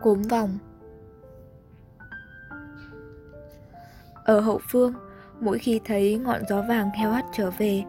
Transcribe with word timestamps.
cuốn 0.00 0.22
vòng 0.22 0.58
Ở 4.24 4.40
hậu 4.40 4.60
phương, 4.68 4.92
mỗi 5.40 5.58
khi 5.58 5.80
thấy 5.84 6.18
ngọn 6.18 6.42
gió 6.48 6.62
vàng 6.68 6.90
heo 6.90 7.10
hắt 7.10 7.24
trở 7.32 7.50
về, 7.50 7.84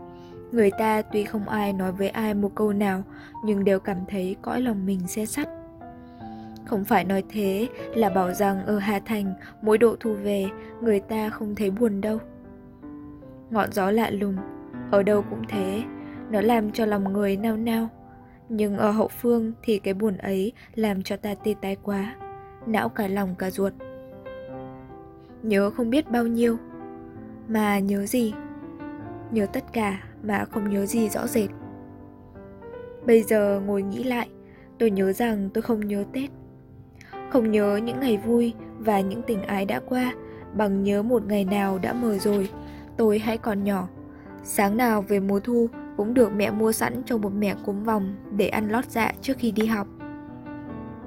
người 0.51 0.71
ta 0.71 1.01
tuy 1.01 1.23
không 1.23 1.49
ai 1.49 1.73
nói 1.73 1.91
với 1.91 2.09
ai 2.09 2.33
một 2.33 2.51
câu 2.55 2.73
nào 2.73 3.03
nhưng 3.43 3.63
đều 3.63 3.79
cảm 3.79 3.97
thấy 4.09 4.35
cõi 4.41 4.61
lòng 4.61 4.85
mình 4.85 5.07
xe 5.07 5.25
sắt. 5.25 5.49
Không 6.65 6.85
phải 6.85 7.03
nói 7.03 7.23
thế 7.29 7.67
là 7.95 8.09
bảo 8.09 8.33
rằng 8.33 8.65
ở 8.65 8.79
Hà 8.79 8.99
Thành 8.99 9.33
mỗi 9.61 9.77
độ 9.77 9.95
thu 9.99 10.13
về 10.13 10.45
người 10.81 10.99
ta 10.99 11.29
không 11.29 11.55
thấy 11.55 11.71
buồn 11.71 12.01
đâu. 12.01 12.19
Ngọn 13.49 13.71
gió 13.71 13.91
lạ 13.91 14.09
lùng, 14.09 14.35
ở 14.91 15.03
đâu 15.03 15.23
cũng 15.29 15.41
thế, 15.47 15.83
nó 16.31 16.41
làm 16.41 16.71
cho 16.71 16.85
lòng 16.85 17.13
người 17.13 17.37
nao 17.37 17.57
nao. 17.57 17.89
Nhưng 18.49 18.77
ở 18.77 18.91
hậu 18.91 19.07
phương 19.07 19.53
thì 19.61 19.79
cái 19.79 19.93
buồn 19.93 20.17
ấy 20.17 20.51
làm 20.75 21.03
cho 21.03 21.17
ta 21.17 21.35
tê 21.35 21.55
tái 21.61 21.77
quá, 21.83 22.15
não 22.65 22.89
cả 22.89 23.07
lòng 23.07 23.35
cả 23.37 23.49
ruột. 23.49 23.73
Nhớ 25.43 25.69
không 25.69 25.89
biết 25.89 26.11
bao 26.11 26.27
nhiêu, 26.27 26.57
mà 27.47 27.79
nhớ 27.79 28.05
gì? 28.05 28.33
Nhớ 29.31 29.45
tất 29.45 29.73
cả 29.73 30.03
mà 30.23 30.45
không 30.51 30.69
nhớ 30.69 30.85
gì 30.85 31.09
rõ 31.09 31.27
rệt. 31.27 31.49
Bây 33.05 33.23
giờ 33.23 33.61
ngồi 33.65 33.81
nghĩ 33.81 34.03
lại, 34.03 34.29
tôi 34.79 34.91
nhớ 34.91 35.13
rằng 35.13 35.49
tôi 35.53 35.61
không 35.61 35.87
nhớ 35.87 36.03
Tết. 36.13 36.29
Không 37.29 37.51
nhớ 37.51 37.79
những 37.83 37.99
ngày 37.99 38.17
vui 38.17 38.53
và 38.79 38.99
những 38.99 39.21
tình 39.27 39.43
ái 39.43 39.65
đã 39.65 39.79
qua 39.89 40.13
bằng 40.53 40.83
nhớ 40.83 41.03
một 41.03 41.25
ngày 41.25 41.45
nào 41.45 41.79
đã 41.79 41.93
mờ 41.93 42.17
rồi, 42.17 42.49
tôi 42.97 43.19
hãy 43.19 43.37
còn 43.37 43.63
nhỏ. 43.63 43.87
Sáng 44.43 44.77
nào 44.77 45.01
về 45.01 45.19
mùa 45.19 45.39
thu 45.39 45.67
cũng 45.97 46.13
được 46.13 46.31
mẹ 46.35 46.51
mua 46.51 46.71
sẵn 46.71 47.01
cho 47.05 47.17
một 47.17 47.31
mẹ 47.37 47.55
cúng 47.65 47.83
vòng 47.83 48.15
để 48.31 48.47
ăn 48.47 48.69
lót 48.69 48.85
dạ 48.89 49.11
trước 49.21 49.37
khi 49.37 49.51
đi 49.51 49.65
học. 49.65 49.87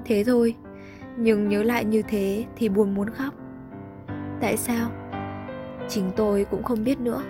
Thế 0.05 0.23
thôi, 0.23 0.55
nhưng 1.17 1.49
nhớ 1.49 1.63
lại 1.63 1.85
như 1.85 2.01
thế 2.01 2.45
thì 2.55 2.69
buồn 2.69 2.95
muốn 2.95 3.09
khóc. 3.09 3.33
Tại 4.41 4.57
sao? 4.57 4.89
Chính 5.89 6.11
tôi 6.15 6.45
cũng 6.51 6.63
không 6.63 6.83
biết 6.83 6.99
nữa. 6.99 7.23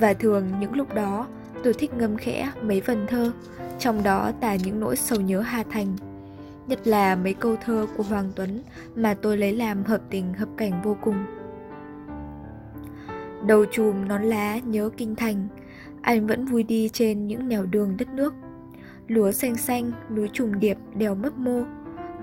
Và 0.00 0.12
thường 0.12 0.46
những 0.60 0.74
lúc 0.74 0.94
đó 0.94 1.26
tôi 1.64 1.74
thích 1.74 1.94
ngâm 1.94 2.16
khẽ 2.16 2.52
mấy 2.62 2.80
vần 2.80 3.06
thơ, 3.06 3.32
trong 3.78 4.02
đó 4.02 4.32
tả 4.40 4.56
những 4.56 4.80
nỗi 4.80 4.96
sầu 4.96 5.20
nhớ 5.20 5.40
Hà 5.40 5.62
Thành. 5.70 5.96
Nhất 6.66 6.86
là 6.86 7.16
mấy 7.16 7.34
câu 7.34 7.56
thơ 7.64 7.86
của 7.96 8.02
Hoàng 8.02 8.30
Tuấn 8.36 8.62
mà 8.94 9.14
tôi 9.14 9.36
lấy 9.36 9.52
làm 9.52 9.84
hợp 9.84 10.00
tình 10.10 10.34
hợp 10.34 10.48
cảnh 10.56 10.82
vô 10.82 10.96
cùng. 11.00 11.24
Đầu 13.46 13.64
chùm 13.72 14.08
nón 14.08 14.22
lá 14.22 14.58
nhớ 14.58 14.90
kinh 14.96 15.16
thành, 15.16 15.48
anh 16.06 16.26
vẫn 16.26 16.44
vui 16.44 16.62
đi 16.62 16.88
trên 16.92 17.26
những 17.26 17.48
nẻo 17.48 17.66
đường 17.66 17.96
đất 17.98 18.08
nước. 18.08 18.34
Lúa 19.08 19.32
xanh 19.32 19.56
xanh, 19.56 19.92
núi 20.10 20.30
trùng 20.32 20.60
điệp, 20.60 20.78
đèo 20.94 21.14
mấp 21.14 21.38
mô, 21.38 21.62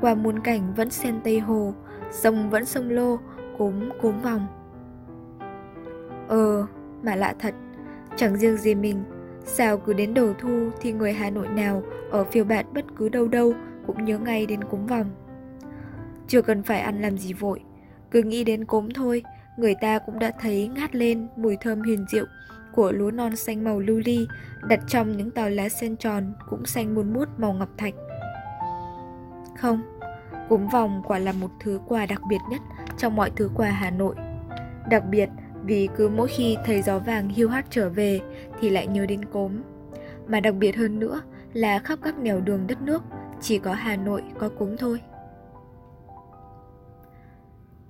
qua 0.02 0.16
muôn 0.16 0.40
cảnh 0.40 0.74
vẫn 0.76 0.90
sen 0.90 1.20
tây 1.24 1.40
hồ, 1.40 1.74
sông 2.12 2.50
vẫn 2.50 2.66
sông 2.66 2.90
lô, 2.90 3.18
cốm 3.58 3.74
cốm 4.02 4.22
vòng. 4.22 4.48
Ờ, 6.28 6.68
mà 7.04 7.16
lạ 7.16 7.36
thật, 7.40 7.54
chẳng 8.16 8.38
riêng 8.38 8.58
gì 8.58 8.76
mình, 8.76 9.04
sao 9.46 9.78
cứ 9.78 9.94
đến 9.94 10.14
đầu 10.14 10.34
thu 10.40 10.70
thì 10.82 10.92
người 10.92 11.14
Hà 11.14 11.30
Nội 11.30 11.48
nào 11.48 11.84
ở 12.12 12.24
phiêu 12.24 12.44
bạn 12.44 12.66
bất 12.74 12.86
cứ 12.98 13.10
đâu 13.10 13.28
đâu 13.28 13.54
cũng 13.88 14.06
nhớ 14.06 14.20
ngay 14.20 14.46
đến 14.46 14.64
cốm 14.64 14.86
vòng. 14.86 15.10
Chưa 16.28 16.42
cần 16.42 16.64
phải 16.64 16.80
ăn 16.80 17.02
làm 17.02 17.18
gì 17.18 17.34
vội, 17.34 17.60
cứ 18.12 18.22
nghĩ 18.22 18.44
đến 18.44 18.66
cốm 18.66 18.90
thôi, 18.96 19.24
người 19.58 19.76
ta 19.82 20.00
cũng 20.00 20.20
đã 20.20 20.32
thấy 20.40 20.68
ngát 20.68 20.96
lên 20.96 21.28
mùi 21.36 21.58
thơm 21.62 21.80
huyền 21.80 22.06
diệu 22.12 22.26
của 22.76 22.92
lúa 22.92 23.12
non 23.12 23.36
xanh 23.36 23.64
màu 23.64 23.80
lưu 23.80 24.02
ly 24.06 24.28
đặt 24.68 24.80
trong 24.88 25.18
những 25.18 25.32
tàu 25.32 25.50
lá 25.50 25.70
sen 25.70 25.98
tròn 25.98 26.34
cũng 26.50 26.66
xanh 26.66 26.96
muôn 26.96 27.14
mút 27.14 27.30
màu 27.38 27.54
ngọc 27.54 27.70
thạch. 27.78 27.94
Không, 29.58 29.82
cúm 30.50 30.68
vòng 30.68 31.02
quả 31.06 31.20
là 31.20 31.32
một 31.32 31.50
thứ 31.60 31.80
quà 31.88 32.06
đặc 32.06 32.22
biệt 32.30 32.40
nhất 32.52 32.62
trong 32.98 33.16
mọi 33.16 33.32
thứ 33.36 33.50
quà 33.56 33.70
Hà 33.70 33.90
Nội. 33.90 34.16
Đặc 34.90 35.04
biệt 35.10 35.30
vì 35.64 35.90
cứ 35.96 36.10
mỗi 36.10 36.28
khi 36.28 36.58
thấy 36.66 36.82
gió 36.82 37.00
vàng 37.00 37.30
hiu 37.30 37.50
hắt 37.50 37.66
trở 37.70 37.90
về 37.90 38.22
thì 38.60 38.70
lại 38.70 38.88
nhớ 38.88 39.06
đến 39.06 39.26
cốm. 39.26 39.52
Mà 40.28 40.40
đặc 40.40 40.56
biệt 40.56 40.76
hơn 40.76 41.00
nữa 41.00 41.22
là 41.54 41.80
khắp 41.80 42.00
các 42.04 42.18
nẻo 42.18 42.40
đường 42.40 42.68
đất 42.68 42.82
nước 42.82 43.04
chỉ 43.42 43.60
có 43.60 43.74
Hà 43.74 43.96
Nội 43.96 44.24
có 44.40 44.50
cốm 44.50 44.78
thôi. 44.78 45.02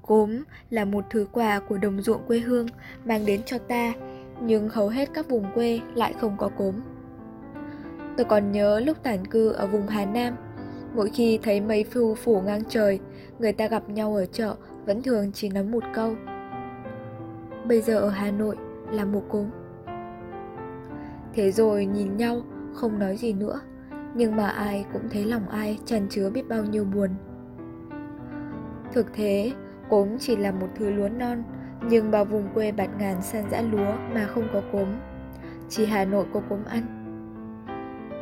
Cốm 0.01 0.43
là 0.69 0.85
một 0.85 1.05
thứ 1.09 1.27
quà 1.31 1.59
của 1.59 1.77
đồng 1.77 2.01
ruộng 2.01 2.27
quê 2.27 2.39
hương 2.39 2.67
mang 3.05 3.25
đến 3.25 3.41
cho 3.45 3.57
ta, 3.57 3.93
nhưng 4.45 4.69
hầu 4.69 4.87
hết 4.87 5.09
các 5.13 5.29
vùng 5.29 5.45
quê 5.55 5.79
lại 5.95 6.13
không 6.21 6.37
có 6.37 6.49
cốm. 6.57 6.75
Tôi 8.17 8.25
còn 8.25 8.51
nhớ 8.51 8.79
lúc 8.79 9.03
tản 9.03 9.27
cư 9.27 9.49
ở 9.49 9.67
vùng 9.67 9.87
Hà 9.87 10.05
Nam, 10.05 10.35
mỗi 10.95 11.09
khi 11.09 11.39
thấy 11.43 11.61
mây 11.61 11.83
phu 11.83 12.15
phủ 12.15 12.41
ngang 12.41 12.63
trời, 12.69 12.99
người 13.39 13.53
ta 13.53 13.67
gặp 13.67 13.89
nhau 13.89 14.15
ở 14.15 14.25
chợ 14.25 14.55
vẫn 14.85 15.03
thường 15.03 15.31
chỉ 15.33 15.49
nói 15.49 15.63
một 15.63 15.83
câu. 15.93 16.15
Bây 17.65 17.81
giờ 17.81 17.99
ở 17.99 18.09
Hà 18.09 18.31
Nội 18.31 18.55
là 18.91 19.05
mùa 19.05 19.21
cốm. 19.29 19.45
Thế 21.33 21.51
rồi 21.51 21.85
nhìn 21.85 22.17
nhau, 22.17 22.41
không 22.73 22.99
nói 22.99 23.17
gì 23.17 23.33
nữa, 23.33 23.59
nhưng 24.15 24.35
mà 24.35 24.47
ai 24.47 24.85
cũng 24.93 25.09
thấy 25.11 25.25
lòng 25.25 25.49
ai 25.49 25.79
tràn 25.85 26.07
chứa 26.09 26.29
biết 26.29 26.47
bao 26.49 26.63
nhiêu 26.63 26.83
buồn. 26.83 27.09
Thực 28.93 29.07
thế, 29.13 29.51
Cốm 29.89 30.07
chỉ 30.19 30.35
là 30.35 30.51
một 30.51 30.67
thứ 30.75 30.89
lúa 30.89 31.09
non, 31.09 31.43
nhưng 31.89 32.11
bao 32.11 32.25
vùng 32.25 32.49
quê 32.53 32.71
bạt 32.71 32.89
ngàn 32.99 33.21
san 33.21 33.49
dã 33.51 33.61
lúa 33.61 33.93
mà 34.13 34.25
không 34.25 34.47
có 34.53 34.61
cốm. 34.71 34.87
Chỉ 35.69 35.85
Hà 35.85 36.05
Nội 36.05 36.25
có 36.33 36.41
cốm 36.49 36.59
ăn. 36.65 36.83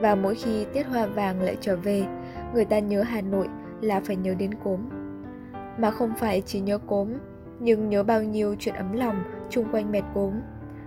Và 0.01 0.16
mỗi 0.16 0.35
khi 0.35 0.66
tiết 0.73 0.83
hoa 0.83 1.05
vàng 1.05 1.41
lại 1.41 1.57
trở 1.61 1.75
về, 1.75 2.05
người 2.53 2.66
ta 2.66 2.79
nhớ 2.79 3.01
Hà 3.01 3.22
Nội 3.22 3.47
là 3.81 3.99
phải 3.99 4.16
nhớ 4.16 4.33
đến 4.33 4.51
cốm. 4.63 4.79
Mà 5.77 5.91
không 5.91 6.13
phải 6.17 6.41
chỉ 6.45 6.59
nhớ 6.59 6.77
cốm, 6.77 7.07
nhưng 7.59 7.89
nhớ 7.89 8.03
bao 8.03 8.23
nhiêu 8.23 8.55
chuyện 8.59 8.75
ấm 8.75 8.94
lòng 8.94 9.23
chung 9.49 9.66
quanh 9.72 9.91
mẹt 9.91 10.03
cốm. 10.13 10.33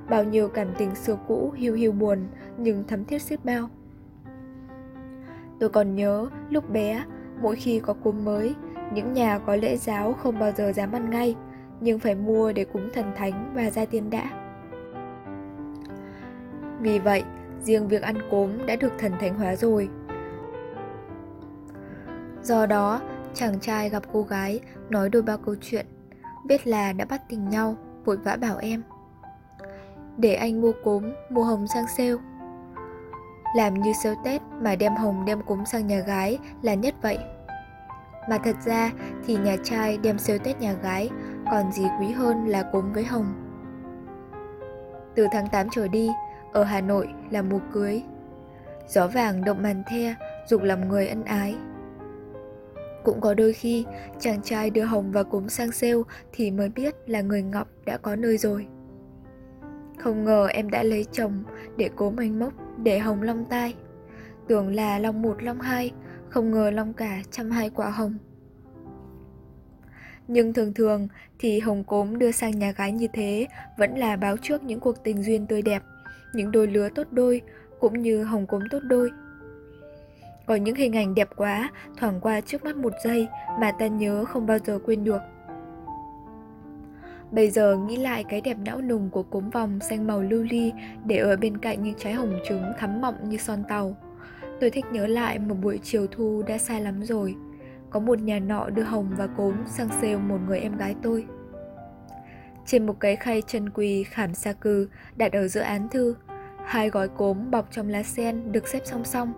Bao 0.09 0.25
nhiêu 0.25 0.49
cảm 0.49 0.69
tình 0.79 0.95
xưa 0.95 1.19
cũ 1.29 1.53
hiu 1.57 1.75
hiu 1.75 1.93
buồn 1.93 2.19
nhưng 2.57 2.85
thấm 2.89 3.05
thiết 3.05 3.23
xiết 3.23 3.45
bao. 3.45 3.69
Tôi 5.61 5.69
còn 5.69 5.97
nhớ 5.97 6.29
lúc 6.51 6.71
bé, 6.71 7.05
mỗi 7.43 7.57
khi 7.57 7.81
có 7.81 7.95
cốm 8.05 8.25
mới, 8.25 8.55
những 8.93 9.13
nhà 9.13 9.39
có 9.39 9.57
lễ 9.57 9.77
giáo 9.77 10.13
không 10.13 10.39
bao 10.39 10.53
giờ 10.53 10.73
dám 10.73 10.93
ăn 10.93 11.11
ngay, 11.11 11.35
nhưng 11.81 11.99
phải 11.99 12.15
mua 12.15 12.53
để 12.53 12.65
cúng 12.65 12.91
thần 12.95 13.13
thánh 13.17 13.53
và 13.55 13.71
gia 13.71 13.85
tiên 13.85 14.11
đã. 14.11 14.25
Vì 16.81 16.99
vậy, 16.99 17.25
riêng 17.63 17.89
việc 17.89 18.03
ăn 18.03 18.17
cốm 18.31 18.67
đã 18.67 18.77
được 18.77 18.93
thần 18.99 19.13
thánh 19.21 19.35
hóa 19.35 19.57
rồi. 19.57 19.89
Do 22.43 22.67
đó, 22.67 23.01
chàng 23.35 23.61
trai 23.61 23.91
gặp 23.91 24.03
cô 24.13 24.23
gái 24.23 24.61
nói 24.89 25.09
đôi 25.09 25.23
ba 25.23 25.37
câu 25.37 25.55
chuyện, 25.61 25.87
biết 26.47 26.67
là 26.67 26.93
đã 26.93 27.05
bắt 27.05 27.23
tình 27.29 27.49
nhau, 27.49 27.77
vội 28.05 28.17
vã 28.17 28.37
bảo 28.37 28.57
em. 28.57 28.83
Để 30.17 30.35
anh 30.35 30.61
mua 30.61 30.73
cốm, 30.85 31.05
mua 31.31 31.45
hồng 31.45 31.67
sang 31.67 31.85
sale. 31.97 32.17
Làm 33.57 33.75
như 33.75 33.93
sale 34.03 34.17
Tết 34.25 34.43
mà 34.61 34.77
đem 34.77 34.97
hồng 34.97 35.25
đem 35.25 35.43
cốm 35.43 35.65
sang 35.67 35.87
nhà 35.87 36.01
gái 36.01 36.39
là 36.63 36.75
nhất 36.75 36.95
vậy. 37.03 37.19
Mà 38.31 38.39
thật 38.39 38.57
ra 38.65 38.91
thì 39.27 39.37
nhà 39.37 39.57
trai 39.65 39.99
đem 39.99 40.19
sale 40.19 40.39
Tết 40.39 40.61
nhà 40.61 40.73
gái 40.73 41.11
còn 41.51 41.73
gì 41.73 41.85
quý 42.01 42.13
hơn 42.13 42.47
là 42.47 42.63
cốm 42.63 42.93
với 42.93 43.05
hồng. 43.05 43.35
Từ 45.15 45.27
tháng 45.33 45.49
8 45.53 45.67
trở 45.71 45.89
đi, 45.89 46.11
ở 46.53 46.65
Hà 46.65 46.81
Nội 46.81 47.09
là 47.31 47.43
mùa 47.43 47.61
cưới. 47.73 48.03
Gió 48.89 49.07
vàng 49.07 49.45
động 49.45 49.63
màn 49.63 49.83
the, 49.87 50.15
dục 50.49 50.63
lòng 50.63 50.89
người 50.89 51.09
ân 51.09 51.25
ái. 51.25 51.57
Cũng 53.05 53.21
có 53.21 53.35
đôi 53.35 53.53
khi 53.53 53.85
chàng 54.19 54.43
trai 54.43 54.71
đưa 54.71 54.85
hồng 54.85 55.13
và 55.13 55.23
cốm 55.23 55.49
sang 55.49 55.73
sale 55.73 56.03
thì 56.33 56.51
mới 56.51 56.69
biết 56.69 56.95
là 57.07 57.21
người 57.21 57.43
ngọc 57.43 57.69
đã 57.85 57.97
có 57.97 58.17
nơi 58.17 58.37
rồi. 58.37 58.67
Không 59.99 60.25
ngờ 60.25 60.47
em 60.47 60.71
đã 60.71 60.83
lấy 60.83 61.07
chồng 61.13 61.43
để 61.77 61.91
cốm 61.97 62.17
anh 62.17 62.39
mốc, 62.39 62.53
để 62.83 62.99
hồng 62.99 63.23
long 63.23 63.45
tai. 63.45 63.75
Tưởng 64.49 64.75
là 64.75 64.99
long 64.99 65.23
một 65.23 65.43
long 65.43 65.61
hai, 65.61 65.93
không 66.29 66.51
ngờ 66.51 66.71
long 66.71 66.93
cả 66.93 67.19
trăm 67.31 67.51
hai 67.51 67.71
quả 67.71 67.91
hồng. 67.91 68.19
Nhưng 70.29 70.53
thường 70.53 70.75
thường 70.75 71.09
thì 71.39 71.61
hồng 71.61 71.85
cốm 71.85 72.19
đưa 72.19 72.33
sang 72.33 72.59
nhà 72.59 72.73
gái 72.73 72.93
như 72.93 73.07
thế 73.13 73.47
vẫn 73.79 73.99
là 73.99 74.17
báo 74.17 74.37
trước 74.37 74.63
những 74.65 74.81
cuộc 74.81 75.05
tình 75.05 75.23
duyên 75.23 75.47
tươi 75.47 75.63
đẹp, 75.63 75.83
những 76.35 76.53
đôi 76.53 76.67
lứa 76.67 76.89
tốt 76.95 77.07
đôi 77.11 77.41
cũng 77.81 78.03
như 78.03 78.25
hồng 78.25 78.47
cốm 78.47 78.63
tốt 78.71 78.81
đôi. 78.83 79.11
Có 80.47 80.55
những 80.55 80.75
hình 80.75 80.97
ảnh 80.97 81.15
đẹp 81.15 81.29
quá 81.37 81.71
thoảng 81.97 82.21
qua 82.21 82.41
trước 82.41 82.65
mắt 82.65 82.77
một 82.77 82.93
giây 83.05 83.29
mà 83.61 83.73
ta 83.73 83.87
nhớ 83.87 84.25
không 84.25 84.47
bao 84.47 84.59
giờ 84.59 84.79
quên 84.85 85.05
được. 85.05 85.21
Bây 87.31 87.51
giờ 87.51 87.77
nghĩ 87.77 87.97
lại 87.97 88.25
cái 88.29 88.41
đẹp 88.41 88.57
não 88.65 88.81
nùng 88.81 89.11
của 89.11 89.23
cốm 89.23 89.51
vòng 89.51 89.79
xanh 89.81 90.07
màu 90.07 90.23
lưu 90.23 90.43
ly 90.51 90.73
để 91.05 91.17
ở 91.17 91.37
bên 91.37 91.59
cạnh 91.59 91.83
những 91.83 91.95
trái 91.99 92.13
hồng 92.13 92.39
trứng 92.49 92.63
thắm 92.79 93.01
mọng 93.01 93.29
như 93.29 93.37
son 93.37 93.63
tàu. 93.69 93.97
Tôi 94.61 94.71
thích 94.71 94.85
nhớ 94.93 95.07
lại 95.07 95.39
một 95.39 95.55
buổi 95.63 95.79
chiều 95.83 96.07
thu 96.07 96.43
đã 96.47 96.59
xa 96.59 96.79
lắm 96.79 97.03
rồi. 97.03 97.35
Có 97.95 98.01
một 98.01 98.19
nhà 98.19 98.39
nọ 98.39 98.71
đưa 98.71 98.83
hồng 98.83 99.11
và 99.17 99.27
cốm 99.27 99.55
sang 99.67 99.89
sale 99.89 100.17
một 100.17 100.39
người 100.47 100.61
em 100.61 100.77
gái 100.77 100.95
tôi. 101.03 101.27
Trên 102.67 102.87
một 102.87 103.01
cái 103.01 103.17
khay 103.17 103.43
chân 103.47 103.71
quỳ 103.71 104.03
khảm 104.05 104.35
sa 104.35 104.53
cư 104.53 104.89
đặt 105.17 105.33
ở 105.33 105.49
giữa 105.49 105.61
án 105.61 105.89
thư, 105.89 106.17
hai 106.65 106.91
gói 106.91 107.09
cốm 107.09 107.51
bọc 107.51 107.69
trong 107.71 107.89
lá 107.89 108.03
sen 108.03 108.53
được 108.53 108.69
xếp 108.69 108.81
song 108.85 109.05
song, 109.05 109.33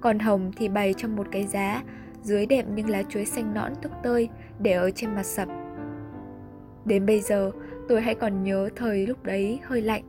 còn 0.00 0.18
hồng 0.18 0.52
thì 0.56 0.68
bày 0.68 0.94
trong 0.94 1.16
một 1.16 1.26
cái 1.32 1.46
giá, 1.46 1.82
dưới 2.22 2.46
đệm 2.46 2.74
những 2.74 2.90
lá 2.90 3.02
chuối 3.02 3.24
xanh 3.24 3.54
nõn 3.54 3.72
tức 3.82 3.92
tơi 4.02 4.28
để 4.58 4.72
ở 4.72 4.90
trên 4.90 5.14
mặt 5.14 5.26
sập. 5.26 5.48
Đến 6.84 7.06
bây 7.06 7.20
giờ, 7.20 7.50
tôi 7.88 8.00
hãy 8.00 8.14
còn 8.14 8.42
nhớ 8.42 8.68
thời 8.76 9.06
lúc 9.06 9.24
đấy 9.24 9.60
hơi 9.64 9.82
lạnh. 9.82 10.02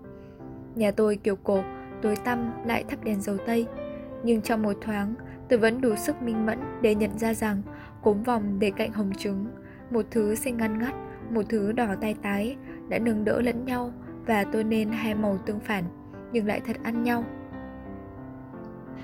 Nhà 0.75 0.91
tôi 0.91 1.15
kiểu 1.15 1.35
cổ, 1.35 1.63
tối 2.01 2.15
tăm 2.15 2.51
lại 2.65 2.83
thắp 2.89 3.03
đèn 3.03 3.21
dầu 3.21 3.37
tây. 3.45 3.67
Nhưng 4.23 4.41
trong 4.41 4.61
một 4.61 4.77
thoáng, 4.81 5.15
tôi 5.49 5.59
vẫn 5.59 5.81
đủ 5.81 5.95
sức 5.95 6.21
minh 6.21 6.45
mẫn 6.45 6.59
để 6.81 6.95
nhận 6.95 7.19
ra 7.19 7.33
rằng 7.33 7.61
cốm 8.03 8.23
vòng 8.23 8.59
để 8.59 8.71
cạnh 8.71 8.91
hồng 8.91 9.11
trứng, 9.17 9.45
một 9.91 10.05
thứ 10.11 10.35
xanh 10.35 10.57
ngăn 10.57 10.79
ngắt, 10.79 10.93
một 11.29 11.45
thứ 11.49 11.71
đỏ 11.71 11.95
tay 12.01 12.15
tái, 12.21 12.55
đã 12.89 12.99
nâng 12.99 13.25
đỡ 13.25 13.41
lẫn 13.41 13.65
nhau 13.65 13.93
và 14.25 14.43
tôi 14.43 14.63
nên 14.63 14.89
hai 14.91 15.15
màu 15.15 15.37
tương 15.45 15.59
phản, 15.59 15.83
nhưng 16.31 16.47
lại 16.47 16.61
thật 16.65 16.77
ăn 16.83 17.03
nhau. 17.03 17.23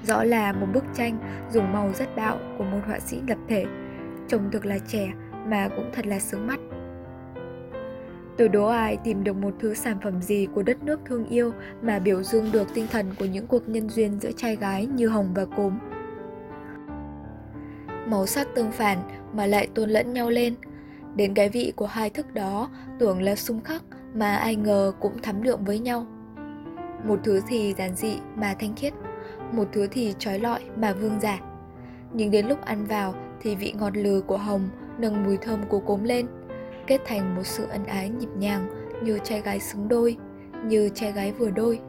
Rõ 0.04 0.24
là 0.24 0.54
một 0.54 0.68
bức 0.74 0.84
tranh 0.94 1.18
dùng 1.52 1.74
màu 1.74 1.92
rất 1.94 2.16
bạo 2.16 2.38
của 2.58 2.64
một 2.64 2.80
họa 2.86 3.00
sĩ 3.00 3.22
lập 3.28 3.38
thể, 3.48 3.66
trông 4.28 4.52
thực 4.52 4.66
là 4.66 4.78
trẻ 4.88 5.14
mà 5.48 5.70
cũng 5.76 5.90
thật 5.94 6.06
là 6.08 6.20
sướng 6.20 6.48
mắt. 6.48 6.60
Tôi 8.38 8.50
đố 8.50 8.68
ai 8.68 8.98
tìm 9.04 9.24
được 9.24 9.38
một 9.38 9.54
thứ 9.60 9.74
sản 9.74 9.98
phẩm 10.04 10.22
gì 10.22 10.48
của 10.56 10.64
đất 10.64 10.84
nước 10.84 11.00
thương 11.06 11.26
yêu 11.26 11.52
mà 11.82 12.00
biểu 12.00 12.24
dương 12.24 12.52
được 12.52 12.68
tinh 12.74 12.88
thần 12.92 13.06
của 13.20 13.26
những 13.26 13.48
cuộc 13.48 13.70
nhân 13.70 13.90
duyên 13.90 14.20
giữa 14.20 14.32
trai 14.32 14.56
gái 14.56 14.86
như 14.86 15.08
hồng 15.08 15.32
và 15.36 15.46
cốm. 15.46 15.80
Màu 18.06 18.26
sắc 18.26 18.48
tương 18.56 18.72
phản 18.72 18.98
mà 19.34 19.46
lại 19.46 19.68
tôn 19.74 19.90
lẫn 19.90 20.14
nhau 20.14 20.30
lên. 20.30 20.56
Đến 21.16 21.34
cái 21.34 21.50
vị 21.50 21.74
của 21.76 21.86
hai 21.86 22.10
thức 22.10 22.34
đó 22.34 22.70
tưởng 23.00 23.22
là 23.22 23.36
xung 23.36 23.62
khắc 23.62 23.84
mà 24.14 24.36
ai 24.36 24.56
ngờ 24.56 24.92
cũng 25.00 25.22
thắm 25.22 25.44
đượm 25.44 25.66
với 25.66 25.80
nhau. 25.80 26.08
Một 27.04 27.20
thứ 27.24 27.42
thì 27.48 27.74
giản 27.78 27.96
dị 27.96 28.18
mà 28.36 28.56
thanh 28.60 28.76
khiết, 28.76 28.94
một 29.52 29.68
thứ 29.72 29.88
thì 29.92 30.14
trói 30.20 30.40
lọi 30.40 30.60
mà 30.76 30.94
vương 30.94 31.20
giả. 31.22 31.40
Nhưng 32.14 32.32
đến 32.32 32.48
lúc 32.48 32.66
ăn 32.66 32.86
vào 32.86 33.14
thì 33.42 33.56
vị 33.56 33.74
ngọt 33.78 33.98
lừ 33.98 34.22
của 34.28 34.38
hồng 34.38 34.70
nâng 34.98 35.24
mùi 35.24 35.38
thơm 35.38 35.60
của 35.70 35.80
cốm 35.80 36.04
lên– 36.04 36.28
kết 36.88 37.02
thành 37.06 37.36
một 37.36 37.44
sự 37.44 37.68
ân 37.68 37.86
ái 37.86 38.10
nhịp 38.10 38.30
nhàng 38.38 38.68
như 39.04 39.20
trai 39.24 39.42
gái 39.42 39.60
xứng 39.60 39.88
đôi, 39.88 40.18
như 40.66 40.90
trai 40.90 41.12
gái 41.12 41.32
vừa 41.32 41.50
đôi. 41.50 41.80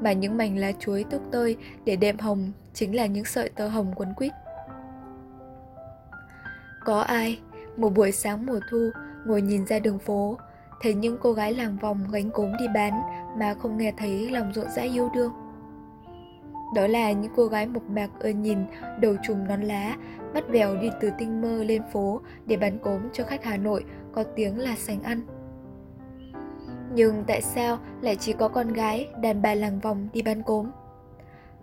Mà 0.00 0.12
những 0.12 0.36
mảnh 0.36 0.58
lá 0.58 0.72
chuối 0.72 1.04
túc 1.10 1.22
tơi 1.32 1.56
để 1.84 1.96
đệm 1.96 2.18
hồng 2.18 2.52
chính 2.74 2.96
là 2.96 3.06
những 3.06 3.24
sợi 3.24 3.48
tơ 3.48 3.68
hồng 3.68 3.92
quấn 3.96 4.14
quýt. 4.14 4.32
Có 6.84 7.00
ai, 7.00 7.38
một 7.76 7.90
buổi 7.94 8.12
sáng 8.12 8.46
mùa 8.46 8.60
thu, 8.70 8.90
ngồi 9.26 9.42
nhìn 9.42 9.66
ra 9.66 9.78
đường 9.78 9.98
phố, 9.98 10.38
thấy 10.80 10.94
những 10.94 11.18
cô 11.20 11.32
gái 11.32 11.54
làng 11.54 11.76
vòng 11.76 11.98
gánh 12.12 12.30
cốm 12.30 12.52
đi 12.58 12.64
bán 12.74 13.02
mà 13.38 13.54
không 13.54 13.78
nghe 13.78 13.92
thấy 13.96 14.30
lòng 14.30 14.52
rộn 14.52 14.70
rã 14.70 14.82
yêu 14.82 15.10
đương. 15.14 15.32
Đó 16.74 16.86
là 16.86 17.12
những 17.12 17.32
cô 17.36 17.46
gái 17.46 17.66
mộc 17.66 17.82
mạc 17.82 18.08
ưa 18.18 18.28
nhìn, 18.28 18.58
đầu 19.00 19.16
trùm 19.22 19.48
nón 19.48 19.60
lá, 19.60 19.96
bắt 20.34 20.44
bèo 20.50 20.76
đi 20.76 20.90
từ 21.00 21.10
tinh 21.18 21.40
mơ 21.40 21.64
lên 21.64 21.82
phố 21.92 22.20
để 22.46 22.56
bán 22.56 22.78
cốm 22.78 23.00
cho 23.12 23.24
khách 23.24 23.44
Hà 23.44 23.56
Nội 23.56 23.84
có 24.12 24.22
tiếng 24.22 24.58
là 24.58 24.76
sành 24.76 25.02
ăn. 25.02 25.20
Nhưng 26.94 27.24
tại 27.26 27.42
sao 27.42 27.78
lại 28.00 28.16
chỉ 28.16 28.32
có 28.32 28.48
con 28.48 28.72
gái 28.72 29.08
đàn 29.22 29.42
bà 29.42 29.54
làng 29.54 29.80
vòng 29.80 30.08
đi 30.12 30.22
bán 30.22 30.42
cốm? 30.42 30.70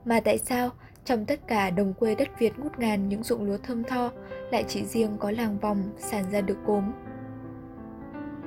Mà 0.06 0.20
tại 0.20 0.38
sao 0.38 0.70
trong 1.06 1.26
tất 1.26 1.48
cả 1.48 1.70
đồng 1.70 1.94
quê 1.94 2.16
đất 2.16 2.40
Việt 2.40 2.60
ngút 2.60 2.80
ngàn 2.80 3.10
những 3.10 3.24
ruộng 3.24 3.44
lúa 3.44 3.58
thơm 3.58 3.84
tho, 3.84 4.12
lại 4.52 4.66
chỉ 4.68 4.86
riêng 4.86 5.18
có 5.20 5.32
làng 5.32 5.60
vòng 5.60 5.84
sản 5.98 6.24
ra 6.32 6.42
được 6.42 6.58
cốm? 6.66 6.84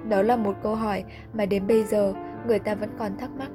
Đó 0.09 0.23
là 0.23 0.37
một 0.37 0.57
câu 0.63 0.75
hỏi 0.75 1.05
mà 1.33 1.47
đến 1.47 1.67
bây 1.67 1.85
giờ 1.85 2.15
người 2.47 2.59
ta 2.59 2.75
vẫn 2.75 2.91
còn 2.99 3.17
thắc 3.19 3.31
mắc. 3.39 3.51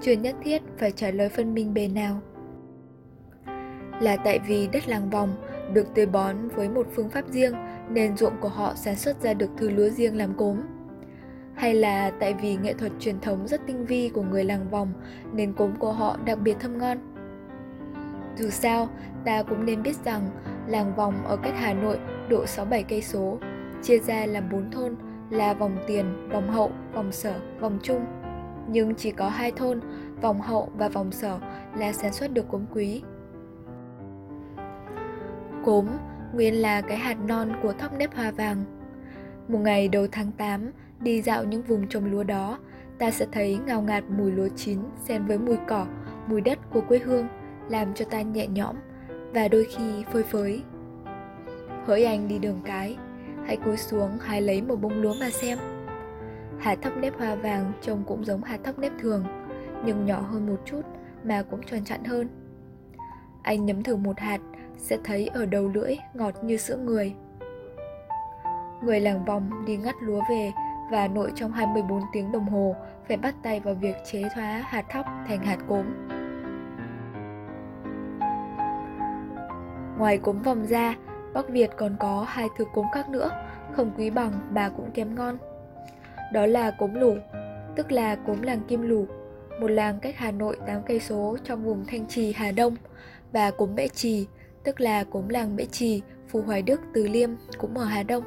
Chưa 0.00 0.12
nhất 0.12 0.36
thiết 0.44 0.62
phải 0.78 0.90
trả 0.90 1.10
lời 1.10 1.28
phân 1.28 1.54
minh 1.54 1.74
bề 1.74 1.88
nào. 1.88 2.20
Là 4.00 4.16
tại 4.16 4.38
vì 4.38 4.68
đất 4.72 4.88
làng 4.88 5.10
vòng 5.10 5.36
được 5.72 5.86
tưới 5.94 6.06
bón 6.06 6.48
với 6.48 6.68
một 6.68 6.86
phương 6.94 7.10
pháp 7.10 7.28
riêng 7.28 7.54
nên 7.90 8.16
ruộng 8.16 8.40
của 8.40 8.48
họ 8.48 8.74
sản 8.74 8.96
xuất 8.96 9.22
ra 9.22 9.34
được 9.34 9.50
thứ 9.56 9.70
lúa 9.70 9.88
riêng 9.88 10.16
làm 10.16 10.34
cốm. 10.34 10.56
Hay 11.54 11.74
là 11.74 12.10
tại 12.20 12.34
vì 12.34 12.56
nghệ 12.56 12.74
thuật 12.74 12.92
truyền 13.00 13.20
thống 13.20 13.48
rất 13.48 13.60
tinh 13.66 13.86
vi 13.86 14.08
của 14.08 14.22
người 14.22 14.44
làng 14.44 14.70
vòng 14.70 14.92
nên 15.32 15.52
cốm 15.52 15.76
của 15.78 15.92
họ 15.92 16.16
đặc 16.24 16.38
biệt 16.38 16.56
thơm 16.60 16.78
ngon. 16.78 17.17
Dù 18.38 18.50
sao, 18.50 18.88
ta 19.24 19.42
cũng 19.42 19.64
nên 19.64 19.82
biết 19.82 19.96
rằng 20.04 20.30
làng 20.66 20.94
vòng 20.94 21.24
ở 21.24 21.36
cách 21.36 21.54
Hà 21.56 21.74
Nội 21.74 21.98
độ 22.28 22.44
6-7 22.44 22.82
cây 22.88 23.02
số, 23.02 23.38
chia 23.82 23.98
ra 23.98 24.26
làm 24.26 24.50
4 24.50 24.70
thôn 24.70 24.96
là 25.30 25.54
vòng 25.54 25.76
tiền, 25.86 26.28
vòng 26.32 26.50
hậu, 26.50 26.70
vòng 26.94 27.12
sở, 27.12 27.34
vòng 27.60 27.78
trung. 27.82 28.04
Nhưng 28.68 28.94
chỉ 28.94 29.10
có 29.10 29.28
hai 29.28 29.52
thôn, 29.52 29.80
vòng 30.20 30.40
hậu 30.40 30.72
và 30.76 30.88
vòng 30.88 31.12
sở 31.12 31.38
là 31.76 31.92
sản 31.92 32.12
xuất 32.12 32.32
được 32.32 32.48
cốm 32.48 32.64
quý. 32.74 33.02
Cốm 35.64 35.86
nguyên 36.34 36.54
là 36.54 36.80
cái 36.80 36.96
hạt 36.96 37.16
non 37.26 37.52
của 37.62 37.72
thóc 37.72 37.98
nếp 37.98 38.14
hoa 38.14 38.30
vàng. 38.30 38.64
Một 39.48 39.58
ngày 39.58 39.88
đầu 39.88 40.06
tháng 40.12 40.32
8, 40.32 40.70
đi 41.00 41.22
dạo 41.22 41.44
những 41.44 41.62
vùng 41.62 41.88
trồng 41.88 42.04
lúa 42.04 42.22
đó, 42.22 42.58
ta 42.98 43.10
sẽ 43.10 43.26
thấy 43.32 43.58
ngào 43.66 43.82
ngạt 43.82 44.04
mùi 44.18 44.32
lúa 44.32 44.48
chín 44.56 44.78
xen 45.04 45.26
với 45.26 45.38
mùi 45.38 45.56
cỏ, 45.68 45.86
mùi 46.26 46.40
đất 46.40 46.58
của 46.70 46.80
quê 46.80 46.98
hương, 46.98 47.28
làm 47.68 47.94
cho 47.94 48.04
ta 48.04 48.22
nhẹ 48.22 48.46
nhõm 48.46 48.76
và 49.32 49.48
đôi 49.48 49.64
khi 49.64 50.04
phơi 50.12 50.22
phới. 50.22 50.62
Hỡi 51.86 52.04
anh 52.04 52.28
đi 52.28 52.38
đường 52.38 52.60
cái, 52.64 52.96
hãy 53.46 53.56
cúi 53.56 53.76
xuống 53.76 54.18
hái 54.20 54.42
lấy 54.42 54.62
một 54.62 54.76
bông 54.76 55.02
lúa 55.02 55.14
mà 55.20 55.30
xem. 55.30 55.58
Hạt 56.58 56.78
thóc 56.82 56.92
nếp 56.96 57.18
hoa 57.18 57.34
vàng 57.34 57.72
trông 57.82 58.04
cũng 58.06 58.24
giống 58.24 58.42
hạt 58.42 58.58
thóc 58.64 58.78
nếp 58.78 58.92
thường, 59.00 59.24
nhưng 59.84 60.06
nhỏ 60.06 60.20
hơn 60.20 60.46
một 60.46 60.60
chút 60.64 60.82
mà 61.24 61.42
cũng 61.50 61.62
tròn 61.62 61.84
chặn 61.84 62.04
hơn. 62.04 62.28
Anh 63.42 63.66
nhấm 63.66 63.82
thử 63.82 63.96
một 63.96 64.18
hạt 64.18 64.40
sẽ 64.76 64.98
thấy 65.04 65.26
ở 65.26 65.46
đầu 65.46 65.70
lưỡi 65.74 65.96
ngọt 66.14 66.44
như 66.44 66.56
sữa 66.56 66.76
người. 66.76 67.14
Người 68.82 69.00
làng 69.00 69.24
vòng 69.24 69.64
đi 69.66 69.76
ngắt 69.76 69.94
lúa 70.00 70.20
về 70.30 70.52
và 70.90 71.08
nội 71.08 71.32
trong 71.34 71.52
24 71.52 72.02
tiếng 72.12 72.32
đồng 72.32 72.48
hồ 72.48 72.76
phải 73.08 73.16
bắt 73.16 73.34
tay 73.42 73.60
vào 73.60 73.74
việc 73.74 73.96
chế 74.04 74.22
thoá 74.34 74.64
hạt 74.66 74.84
thóc 74.90 75.06
thành 75.28 75.40
hạt 75.40 75.58
cốm. 75.68 75.84
Ngoài 79.98 80.18
cốm 80.18 80.42
vòng 80.42 80.66
ra, 80.66 80.96
Bắc 81.34 81.48
Việt 81.48 81.70
còn 81.76 81.96
có 82.00 82.26
hai 82.28 82.48
thứ 82.58 82.64
cốm 82.74 82.86
khác 82.94 83.08
nữa, 83.08 83.30
không 83.72 83.92
quý 83.98 84.10
bằng 84.10 84.32
mà 84.50 84.68
cũng 84.68 84.90
kém 84.90 85.14
ngon. 85.14 85.38
Đó 86.32 86.46
là 86.46 86.70
cốm 86.70 86.94
lủ, 86.94 87.16
tức 87.76 87.92
là 87.92 88.16
cốm 88.16 88.42
làng 88.42 88.60
Kim 88.68 88.82
Lủ, 88.82 89.06
một 89.60 89.68
làng 89.68 89.98
cách 90.00 90.14
Hà 90.18 90.30
Nội 90.30 90.56
8 90.66 90.82
cây 90.86 91.00
số 91.00 91.36
trong 91.44 91.64
vùng 91.64 91.84
Thanh 91.86 92.06
Trì, 92.06 92.32
Hà 92.32 92.52
Đông, 92.52 92.76
và 93.32 93.50
cốm 93.50 93.74
Mễ 93.74 93.88
Trì, 93.88 94.26
tức 94.64 94.80
là 94.80 95.04
cốm 95.04 95.28
làng 95.28 95.56
Mễ 95.56 95.64
Trì, 95.64 96.02
Phù 96.28 96.42
Hoài 96.42 96.62
Đức, 96.62 96.80
Từ 96.94 97.08
Liêm 97.08 97.30
cũng 97.58 97.78
ở 97.78 97.84
Hà 97.84 98.02
Đông. 98.02 98.24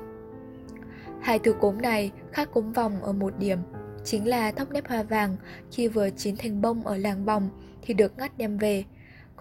Hai 1.22 1.40
thứ 1.40 1.54
cốm 1.54 1.82
này 1.82 2.12
khác 2.32 2.50
cốm 2.54 2.72
vòng 2.72 3.04
ở 3.04 3.12
một 3.12 3.34
điểm, 3.40 3.58
chính 4.04 4.28
là 4.28 4.52
thóc 4.52 4.72
nếp 4.72 4.88
hoa 4.88 5.04
vàng 5.04 5.36
khi 5.72 5.88
vừa 5.88 6.10
chín 6.10 6.36
thành 6.38 6.62
bông 6.62 6.88
ở 6.88 6.98
làng 6.98 7.26
vòng 7.26 7.50
thì 7.82 7.94
được 7.94 8.18
ngắt 8.18 8.38
đem 8.38 8.58
về, 8.58 8.84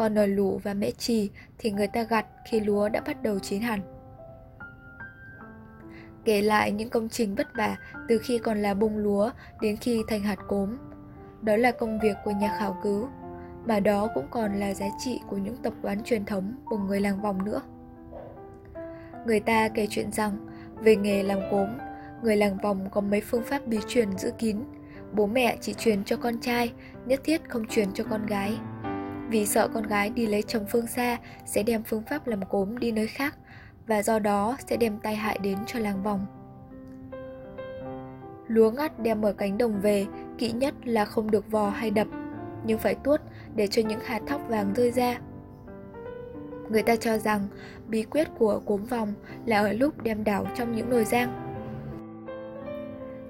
còn 0.01 0.19
ở 0.19 0.27
lũ 0.27 0.61
và 0.63 0.75
mễ 0.75 0.91
trì 0.91 1.31
thì 1.59 1.71
người 1.71 1.87
ta 1.87 2.03
gặt 2.03 2.27
khi 2.45 2.61
lúa 2.61 2.89
đã 2.89 3.01
bắt 3.01 3.23
đầu 3.23 3.39
chín 3.39 3.63
hẳn. 3.63 3.81
Kể 6.25 6.43
lại 6.43 6.73
những 6.73 6.91
công 6.91 7.09
trình 7.09 7.35
vất 7.35 7.47
vả 7.57 7.77
từ 8.09 8.19
khi 8.19 8.39
còn 8.39 8.63
là 8.63 8.75
bung 8.75 8.99
lúa 8.99 9.31
đến 9.61 9.77
khi 9.77 10.03
thành 10.09 10.23
hạt 10.23 10.39
cốm. 10.49 10.77
Đó 11.43 11.57
là 11.57 11.71
công 11.73 11.99
việc 11.99 12.17
của 12.25 12.31
nhà 12.31 12.57
khảo 12.59 12.77
cứu 12.83 13.09
mà 13.67 13.81
đó 13.81 14.09
cũng 14.15 14.27
còn 14.31 14.55
là 14.55 14.75
giá 14.75 14.87
trị 14.99 15.21
của 15.29 15.37
những 15.37 15.57
tập 15.57 15.73
quán 15.83 16.05
truyền 16.05 16.25
thống 16.25 16.55
của 16.65 16.79
người 16.79 17.01
làng 17.01 17.23
vòng 17.23 17.45
nữa. 17.45 17.61
Người 19.27 19.41
ta 19.41 19.69
kể 19.69 19.87
chuyện 19.91 20.13
rằng, 20.13 20.47
về 20.79 20.97
nghề 20.97 21.23
làm 21.23 21.39
cốm, 21.51 21.69
người 22.23 22.37
làng 22.37 22.59
vòng 22.63 22.89
có 22.91 23.01
mấy 23.01 23.21
phương 23.21 23.45
pháp 23.45 23.67
bí 23.67 23.79
truyền 23.89 24.19
giữ 24.19 24.31
kín. 24.39 24.57
Bố 25.13 25.27
mẹ 25.27 25.57
chỉ 25.61 25.75
truyền 25.75 26.05
cho 26.05 26.17
con 26.17 26.41
trai, 26.41 26.73
nhất 27.07 27.21
thiết 27.25 27.49
không 27.49 27.67
truyền 27.67 27.93
cho 27.93 28.05
con 28.05 28.27
gái. 28.27 28.59
Vì 29.31 29.47
sợ 29.47 29.69
con 29.69 29.83
gái 29.83 30.11
đi 30.11 30.27
lấy 30.27 30.43
chồng 30.43 30.65
phương 30.69 30.87
xa 30.87 31.19
sẽ 31.45 31.63
đem 31.63 31.83
phương 31.83 32.03
pháp 32.03 32.27
làm 32.27 32.45
cốm 32.45 32.79
đi 32.79 32.93
nơi 32.93 33.07
khác 33.07 33.37
và 33.87 34.03
do 34.03 34.19
đó 34.19 34.57
sẽ 34.67 34.77
đem 34.77 34.99
tai 34.99 35.17
hại 35.17 35.39
đến 35.43 35.59
cho 35.67 35.79
làng 35.79 36.03
vòng. 36.03 36.27
Lúa 38.49 38.71
ngắt 38.71 39.01
đem 39.01 39.23
ở 39.23 39.33
cánh 39.33 39.59
đồng 39.59 39.81
về, 39.81 40.07
kỹ 40.39 40.53
nhất 40.53 40.75
là 40.85 41.05
không 41.05 41.31
được 41.31 41.51
vò 41.51 41.71
hay 41.71 41.91
đập 41.91 42.07
nhưng 42.65 42.79
phải 42.79 42.95
tuốt 42.95 43.21
để 43.55 43.67
cho 43.67 43.83
những 43.83 44.01
hạt 44.01 44.21
thóc 44.27 44.41
vàng 44.49 44.73
rơi 44.75 44.91
ra. 44.91 45.19
Người 46.71 46.83
ta 46.83 46.97
cho 46.97 47.19
rằng 47.19 47.49
bí 47.89 48.03
quyết 48.03 48.29
của 48.39 48.61
cốm 48.67 48.85
vòng 48.85 49.15
là 49.47 49.59
ở 49.59 49.73
lúc 49.73 50.03
đem 50.03 50.25
đảo 50.25 50.47
trong 50.57 50.77
những 50.77 50.91
nồi 50.91 51.05
rang. 51.05 51.47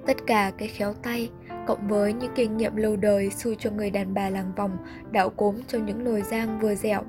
Tất 0.07 0.16
cả 0.26 0.52
cái 0.59 0.69
khéo 0.69 0.92
tay 0.92 1.30
cộng 1.71 1.89
với 1.89 2.12
những 2.12 2.33
kinh 2.35 2.57
nghiệm 2.57 2.77
lâu 2.77 2.97
đời 2.97 3.31
xui 3.31 3.57
cho 3.59 3.71
người 3.71 3.91
đàn 3.91 4.15
bà 4.15 4.31
làng 4.31 4.53
vòng 4.57 4.77
đảo 5.11 5.31
cốm 5.31 5.55
trong 5.69 5.87
những 5.87 6.05
nồi 6.05 6.23
rang 6.23 6.59
vừa 6.61 6.75
dẻo, 6.75 7.03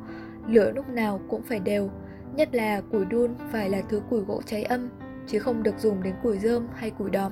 lửa 0.48 0.72
lúc 0.76 0.90
nào 0.90 1.22
cũng 1.30 1.44
phải 1.44 1.60
đều, 1.60 1.90
nhất 2.36 2.56
là 2.56 2.82
củi 2.92 3.06
đun 3.06 3.34
phải 3.52 3.70
là 3.70 3.82
thứ 3.90 4.02
củi 4.10 4.20
gỗ 4.20 4.42
cháy 4.46 4.64
âm, 4.64 4.90
chứ 5.28 5.40
không 5.40 5.64
được 5.64 5.80
dùng 5.80 6.04
đến 6.04 6.14
củi 6.24 6.40
rơm 6.40 6.68
hay 6.76 6.90
củi 6.90 7.10
đóm. 7.10 7.32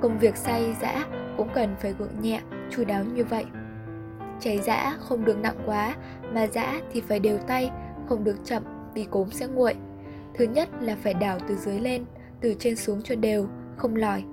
Công 0.00 0.18
việc 0.18 0.36
xay 0.36 0.76
giã 0.80 1.06
cũng 1.36 1.48
cần 1.54 1.74
phải 1.80 1.94
gượng 1.98 2.20
nhẹ, 2.20 2.40
chu 2.70 2.84
đáo 2.84 3.04
như 3.04 3.24
vậy. 3.24 3.44
Cháy 4.40 4.58
giã 4.58 4.96
không 5.00 5.24
được 5.24 5.38
nặng 5.38 5.58
quá, 5.66 5.96
mà 6.32 6.46
giã 6.46 6.80
thì 6.92 7.00
phải 7.00 7.20
đều 7.20 7.38
tay, 7.38 7.70
không 8.08 8.24
được 8.24 8.36
chậm, 8.44 8.62
vì 8.94 9.04
cốm 9.04 9.30
sẽ 9.30 9.46
nguội. 9.46 9.74
Thứ 10.34 10.44
nhất 10.44 10.68
là 10.80 10.96
phải 11.02 11.14
đảo 11.14 11.38
từ 11.48 11.54
dưới 11.54 11.80
lên, 11.80 12.04
từ 12.40 12.54
trên 12.58 12.76
xuống 12.76 13.02
cho 13.02 13.14
đều, 13.14 13.48
không 13.76 13.96
lòi. 13.96 14.24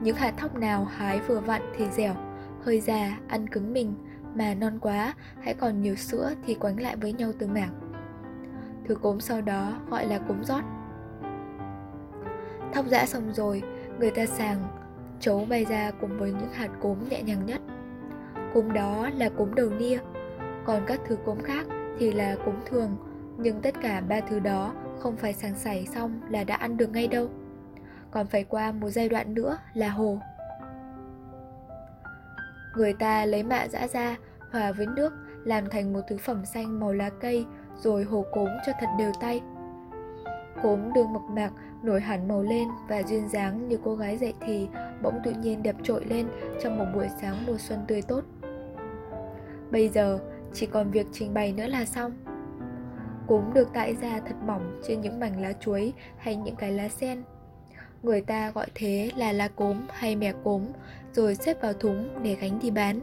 Những 0.00 0.16
hạt 0.16 0.34
thóc 0.36 0.54
nào 0.54 0.84
hái 0.84 1.20
vừa 1.20 1.40
vặn 1.40 1.62
thì 1.76 1.86
dẻo, 1.90 2.14
hơi 2.64 2.80
già, 2.80 3.18
ăn 3.28 3.46
cứng 3.46 3.72
mình, 3.72 3.94
mà 4.34 4.54
non 4.54 4.78
quá, 4.80 5.14
hãy 5.40 5.54
còn 5.54 5.82
nhiều 5.82 5.96
sữa 5.96 6.32
thì 6.46 6.54
quánh 6.54 6.80
lại 6.80 6.96
với 6.96 7.12
nhau 7.12 7.32
từ 7.38 7.46
mảng. 7.46 7.80
Thứ 8.88 8.94
cốm 8.94 9.20
sau 9.20 9.40
đó 9.40 9.72
gọi 9.90 10.06
là 10.06 10.18
cốm 10.18 10.44
rót. 10.44 10.62
Thóc 12.72 12.86
dã 12.86 13.06
xong 13.06 13.32
rồi, 13.34 13.62
người 13.98 14.10
ta 14.10 14.26
sàng, 14.26 14.68
chấu 15.20 15.44
bay 15.44 15.64
ra 15.64 15.90
cùng 16.00 16.18
với 16.18 16.30
những 16.32 16.52
hạt 16.52 16.70
cốm 16.80 16.96
nhẹ 17.10 17.22
nhàng 17.22 17.46
nhất. 17.46 17.60
Cốm 18.54 18.72
đó 18.72 19.08
là 19.16 19.28
cốm 19.28 19.54
đầu 19.54 19.70
nia, 19.70 19.98
còn 20.64 20.82
các 20.86 21.00
thứ 21.06 21.16
cốm 21.24 21.38
khác 21.40 21.66
thì 21.98 22.12
là 22.12 22.36
cốm 22.44 22.54
thường, 22.66 22.96
nhưng 23.38 23.60
tất 23.60 23.74
cả 23.82 24.00
ba 24.08 24.20
thứ 24.20 24.40
đó 24.40 24.74
không 24.98 25.16
phải 25.16 25.32
sàng 25.32 25.54
sảy 25.54 25.86
xong 25.86 26.20
là 26.30 26.44
đã 26.44 26.54
ăn 26.54 26.76
được 26.76 26.90
ngay 26.90 27.08
đâu. 27.08 27.28
Còn 28.10 28.26
phải 28.26 28.44
qua 28.44 28.72
một 28.72 28.90
giai 28.90 29.08
đoạn 29.08 29.34
nữa 29.34 29.58
là 29.74 29.88
hồ. 29.88 30.18
Người 32.76 32.92
ta 32.92 33.24
lấy 33.24 33.42
mạ 33.42 33.68
dã 33.68 33.88
ra, 33.88 34.16
hòa 34.52 34.72
với 34.72 34.86
nước, 34.86 35.12
làm 35.44 35.70
thành 35.70 35.92
một 35.92 36.00
thứ 36.08 36.16
phẩm 36.16 36.44
xanh 36.44 36.80
màu 36.80 36.92
lá 36.92 37.10
cây, 37.20 37.46
rồi 37.76 38.04
hồ 38.04 38.24
cốm 38.32 38.48
cho 38.66 38.72
thật 38.80 38.86
đều 38.98 39.12
tay. 39.20 39.40
Cốm 40.62 40.92
đường 40.92 41.12
mộc 41.12 41.22
mạc, 41.22 41.50
nổi 41.82 42.00
hẳn 42.00 42.28
màu 42.28 42.42
lên 42.42 42.68
và 42.88 43.02
duyên 43.02 43.28
dáng 43.28 43.68
như 43.68 43.78
cô 43.84 43.94
gái 43.96 44.16
dậy 44.16 44.34
thì 44.40 44.68
bỗng 45.02 45.20
tự 45.24 45.30
nhiên 45.30 45.62
đẹp 45.62 45.76
trội 45.82 46.04
lên 46.04 46.28
trong 46.62 46.78
một 46.78 46.84
buổi 46.94 47.08
sáng 47.20 47.36
mùa 47.46 47.56
xuân 47.58 47.84
tươi 47.88 48.02
tốt. 48.02 48.24
Bây 49.70 49.88
giờ 49.88 50.18
chỉ 50.52 50.66
còn 50.66 50.90
việc 50.90 51.06
trình 51.12 51.34
bày 51.34 51.52
nữa 51.52 51.66
là 51.66 51.84
xong. 51.84 52.12
Cốm 53.26 53.42
được 53.54 53.68
tại 53.74 53.94
ra 53.94 54.20
thật 54.26 54.36
mỏng 54.46 54.80
trên 54.88 55.00
những 55.00 55.20
mảnh 55.20 55.42
lá 55.42 55.52
chuối 55.52 55.92
hay 56.16 56.36
những 56.36 56.56
cái 56.56 56.72
lá 56.72 56.88
sen. 56.88 57.22
Người 58.02 58.20
ta 58.20 58.50
gọi 58.50 58.66
thế 58.74 59.10
là 59.16 59.32
lá 59.32 59.48
cốm 59.48 59.76
hay 59.92 60.16
mè 60.16 60.32
cốm 60.44 60.62
rồi 61.12 61.34
xếp 61.34 61.62
vào 61.62 61.72
thúng 61.72 62.22
để 62.22 62.36
gánh 62.40 62.58
đi 62.62 62.70
bán. 62.70 63.00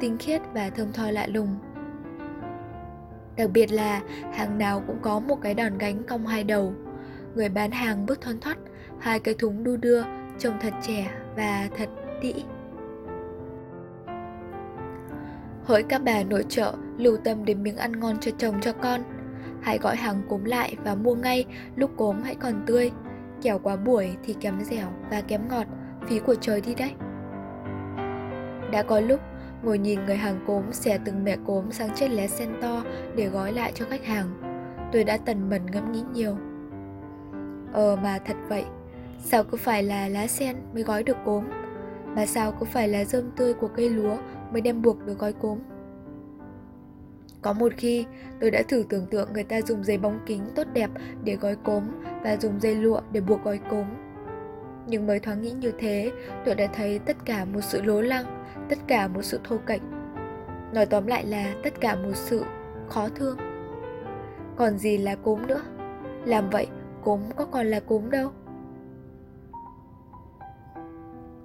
Tinh 0.00 0.18
khiết 0.18 0.40
và 0.52 0.70
thơm 0.70 0.92
tho 0.92 1.10
lạ 1.10 1.26
lùng. 1.26 1.56
Đặc 3.36 3.50
biệt 3.52 3.72
là 3.72 4.02
hàng 4.32 4.58
nào 4.58 4.82
cũng 4.86 4.98
có 5.02 5.20
một 5.20 5.36
cái 5.42 5.54
đòn 5.54 5.78
gánh 5.78 6.02
cong 6.08 6.26
hai 6.26 6.44
đầu. 6.44 6.72
Người 7.34 7.48
bán 7.48 7.70
hàng 7.70 8.06
bước 8.06 8.20
thoăn 8.20 8.40
thoắt, 8.40 8.58
hai 8.98 9.20
cái 9.20 9.34
thúng 9.38 9.64
đu 9.64 9.76
đưa, 9.76 10.02
trông 10.38 10.58
thật 10.60 10.74
trẻ 10.82 11.10
và 11.36 11.68
thật 11.76 11.88
đĩ. 12.22 12.34
Hỡi 15.64 15.82
các 15.82 16.02
bà 16.04 16.22
nội 16.22 16.44
trợ 16.48 16.74
lưu 16.98 17.16
tâm 17.16 17.44
đến 17.44 17.62
miếng 17.62 17.76
ăn 17.76 18.00
ngon 18.00 18.16
cho 18.20 18.30
chồng 18.38 18.60
cho 18.60 18.72
con 18.72 19.00
Hãy 19.62 19.78
gọi 19.78 19.96
hàng 19.96 20.22
cốm 20.28 20.44
lại 20.44 20.76
và 20.84 20.94
mua 20.94 21.14
ngay 21.14 21.44
lúc 21.76 21.90
cốm 21.96 22.22
hãy 22.22 22.34
còn 22.34 22.62
tươi 22.66 22.90
Kẻo 23.42 23.58
quá 23.58 23.76
buổi 23.76 24.16
thì 24.24 24.36
kém 24.40 24.60
dẻo 24.60 24.86
và 25.10 25.20
kém 25.20 25.48
ngọt, 25.48 25.66
Phí 26.08 26.18
của 26.18 26.34
trời 26.34 26.60
đi 26.60 26.74
đấy. 26.74 26.92
Đã 28.72 28.82
có 28.82 29.00
lúc, 29.00 29.20
ngồi 29.62 29.78
nhìn 29.78 30.04
người 30.04 30.16
hàng 30.16 30.44
cốm 30.46 30.62
xẻ 30.72 30.98
từng 31.04 31.24
mẹ 31.24 31.36
cốm 31.46 31.72
sang 31.72 31.94
chiếc 31.94 32.08
lá 32.08 32.26
sen 32.26 32.48
to 32.62 32.82
để 33.16 33.26
gói 33.26 33.52
lại 33.52 33.72
cho 33.74 33.84
khách 33.90 34.04
hàng. 34.04 34.26
Tôi 34.92 35.04
đã 35.04 35.16
tần 35.16 35.50
mẩn 35.50 35.66
ngẫm 35.66 35.92
nghĩ 35.92 36.02
nhiều. 36.12 36.36
Ờ 37.72 37.96
mà 37.96 38.18
thật 38.18 38.36
vậy, 38.48 38.64
Sao 39.24 39.44
cứ 39.44 39.56
phải 39.56 39.82
là 39.82 40.08
lá 40.08 40.26
sen 40.26 40.56
mới 40.74 40.82
gói 40.82 41.02
được 41.02 41.16
cốm? 41.24 41.44
Mà 42.16 42.26
sao 42.26 42.52
cứ 42.52 42.66
phải 42.66 42.88
là 42.88 43.04
rơm 43.04 43.30
tươi 43.30 43.54
của 43.54 43.68
cây 43.68 43.90
lúa 43.90 44.16
mới 44.52 44.60
đem 44.60 44.82
buộc 44.82 45.06
được 45.06 45.18
gói 45.18 45.32
cốm. 45.32 45.58
Có 47.44 47.52
một 47.52 47.72
khi, 47.76 48.06
tôi 48.40 48.50
đã 48.50 48.62
thử 48.68 48.84
tưởng 48.88 49.06
tượng 49.06 49.32
người 49.32 49.44
ta 49.44 49.60
dùng 49.62 49.84
giấy 49.84 49.98
bóng 49.98 50.20
kính 50.26 50.42
tốt 50.54 50.66
đẹp 50.72 50.90
để 51.24 51.36
gói 51.36 51.56
cốm 51.56 51.84
và 52.22 52.36
dùng 52.36 52.60
dây 52.60 52.74
lụa 52.74 53.00
để 53.12 53.20
buộc 53.20 53.44
gói 53.44 53.60
cốm. 53.70 53.84
Nhưng 54.86 55.06
mới 55.06 55.20
thoáng 55.20 55.42
nghĩ 55.42 55.50
như 55.50 55.72
thế, 55.78 56.12
tôi 56.44 56.54
đã 56.54 56.66
thấy 56.66 56.98
tất 56.98 57.16
cả 57.24 57.44
một 57.44 57.60
sự 57.60 57.82
lố 57.82 58.00
lăng, 58.00 58.44
tất 58.68 58.78
cả 58.86 59.08
một 59.08 59.22
sự 59.22 59.40
thô 59.44 59.56
kệch. 59.66 59.82
Nói 60.72 60.86
tóm 60.86 61.06
lại 61.06 61.26
là 61.26 61.54
tất 61.62 61.80
cả 61.80 61.94
một 61.94 62.14
sự 62.14 62.44
khó 62.88 63.08
thương. 63.14 63.38
Còn 64.56 64.78
gì 64.78 64.98
là 64.98 65.14
cốm 65.14 65.46
nữa? 65.46 65.62
Làm 66.24 66.50
vậy, 66.50 66.66
cốm 67.02 67.20
có 67.36 67.44
còn 67.44 67.66
là 67.66 67.80
cốm 67.80 68.10
đâu. 68.10 68.30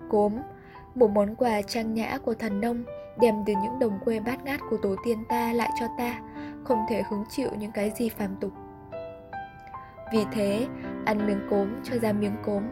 Cốm, 0.09 0.33
một 0.95 1.07
món 1.07 1.35
quà 1.35 1.61
trang 1.61 1.93
nhã 1.93 2.17
của 2.17 2.33
thần 2.33 2.61
nông 2.61 2.83
đem 3.21 3.35
từ 3.45 3.53
những 3.63 3.79
đồng 3.79 3.99
quê 4.05 4.19
bát 4.19 4.43
ngát 4.43 4.59
của 4.69 4.77
tổ 4.77 4.95
tiên 5.05 5.23
ta 5.29 5.53
lại 5.53 5.69
cho 5.79 5.85
ta, 5.97 6.19
không 6.63 6.85
thể 6.89 7.03
hứng 7.09 7.23
chịu 7.29 7.49
những 7.57 7.71
cái 7.71 7.91
gì 7.97 8.09
phàm 8.09 8.35
tục. 8.35 8.51
Vì 10.13 10.25
thế, 10.31 10.67
ăn 11.05 11.27
miếng 11.27 11.41
cốm 11.49 11.67
cho 11.83 11.97
ra 11.97 12.13
miếng 12.13 12.35
cốm, 12.45 12.63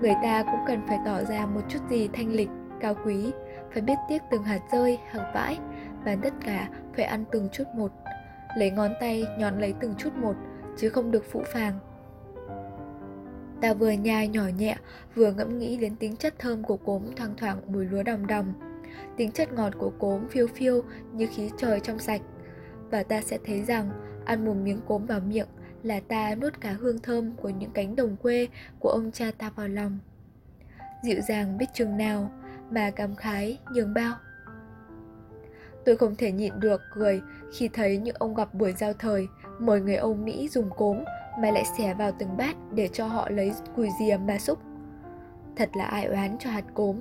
người 0.00 0.14
ta 0.22 0.42
cũng 0.42 0.60
cần 0.66 0.80
phải 0.88 0.98
tỏ 1.04 1.24
ra 1.24 1.46
một 1.46 1.60
chút 1.68 1.78
gì 1.90 2.08
thanh 2.12 2.32
lịch, 2.32 2.50
cao 2.80 2.94
quý, 3.04 3.32
phải 3.72 3.82
biết 3.82 3.96
tiếc 4.08 4.22
từng 4.30 4.42
hạt 4.42 4.60
rơi, 4.72 4.98
hạt 5.10 5.30
vãi, 5.34 5.58
và 6.04 6.16
tất 6.22 6.34
cả 6.44 6.68
phải 6.96 7.04
ăn 7.04 7.24
từng 7.30 7.48
chút 7.52 7.64
một, 7.74 7.92
lấy 8.56 8.70
ngón 8.70 8.90
tay 9.00 9.24
nhón 9.38 9.58
lấy 9.58 9.74
từng 9.80 9.94
chút 9.98 10.16
một, 10.16 10.34
chứ 10.76 10.88
không 10.88 11.10
được 11.10 11.24
phụ 11.30 11.42
phàng. 11.52 11.78
Ta 13.60 13.74
vừa 13.74 13.90
nhai 13.90 14.28
nhỏ 14.28 14.42
nhẹ, 14.58 14.76
vừa 15.14 15.32
ngẫm 15.32 15.58
nghĩ 15.58 15.76
đến 15.76 15.96
tính 15.96 16.16
chất 16.16 16.34
thơm 16.38 16.62
của 16.62 16.76
cốm 16.76 17.02
thoang 17.16 17.34
thoảng 17.36 17.60
mùi 17.66 17.84
lúa 17.84 18.02
đồng 18.02 18.26
đồng 18.26 18.52
tính 19.16 19.30
chất 19.30 19.52
ngọt 19.52 19.72
của 19.78 19.90
cốm 19.98 20.28
phiêu 20.28 20.46
phiêu 20.46 20.82
như 21.12 21.26
khí 21.26 21.50
trời 21.56 21.80
trong 21.80 21.98
sạch. 21.98 22.20
Và 22.90 23.02
ta 23.02 23.20
sẽ 23.20 23.38
thấy 23.44 23.62
rằng, 23.62 23.90
ăn 24.24 24.44
một 24.44 24.54
miếng 24.54 24.80
cốm 24.86 25.06
vào 25.06 25.20
miệng 25.20 25.48
là 25.82 26.00
ta 26.00 26.34
nuốt 26.34 26.60
cả 26.60 26.72
hương 26.72 26.98
thơm 26.98 27.36
của 27.36 27.48
những 27.48 27.70
cánh 27.70 27.96
đồng 27.96 28.16
quê 28.16 28.48
của 28.78 28.88
ông 28.88 29.12
cha 29.12 29.30
ta 29.38 29.50
vào 29.50 29.68
lòng. 29.68 29.98
Dịu 31.02 31.20
dàng 31.28 31.58
biết 31.58 31.66
chừng 31.74 31.96
nào 31.96 32.30
mà 32.70 32.90
cảm 32.90 33.14
khái 33.14 33.58
nhường 33.74 33.94
bao. 33.94 34.14
Tôi 35.84 35.96
không 35.96 36.16
thể 36.16 36.32
nhịn 36.32 36.60
được 36.60 36.80
cười 36.94 37.20
khi 37.52 37.68
thấy 37.68 37.98
những 37.98 38.16
ông 38.18 38.34
gặp 38.34 38.54
buổi 38.54 38.72
giao 38.72 38.92
thời, 38.92 39.28
mời 39.58 39.80
người 39.80 39.96
Âu 39.96 40.14
Mỹ 40.14 40.48
dùng 40.48 40.70
cốm 40.76 40.98
mà 41.40 41.50
lại 41.50 41.64
xẻ 41.78 41.94
vào 41.94 42.12
từng 42.18 42.36
bát 42.36 42.56
để 42.74 42.88
cho 42.92 43.06
họ 43.06 43.30
lấy 43.30 43.52
cùi 43.76 43.88
dìa 44.00 44.16
mà 44.26 44.38
xúc. 44.38 44.58
Thật 45.56 45.70
là 45.76 45.84
ai 45.84 46.04
oán 46.04 46.36
cho 46.38 46.50
hạt 46.50 46.64
cốm. 46.74 47.00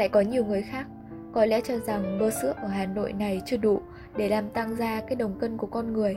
Lại 0.00 0.08
có 0.08 0.20
nhiều 0.20 0.44
người 0.44 0.62
khác 0.62 0.86
có 1.32 1.46
lẽ 1.46 1.60
cho 1.60 1.78
rằng 1.78 2.18
bơ 2.18 2.30
sữa 2.30 2.54
ở 2.62 2.68
Hà 2.68 2.86
Nội 2.86 3.12
này 3.12 3.42
chưa 3.46 3.56
đủ 3.56 3.80
để 4.16 4.28
làm 4.28 4.50
tăng 4.50 4.76
ra 4.76 5.00
cái 5.00 5.16
đồng 5.16 5.38
cân 5.38 5.56
của 5.56 5.66
con 5.66 5.92
người 5.92 6.16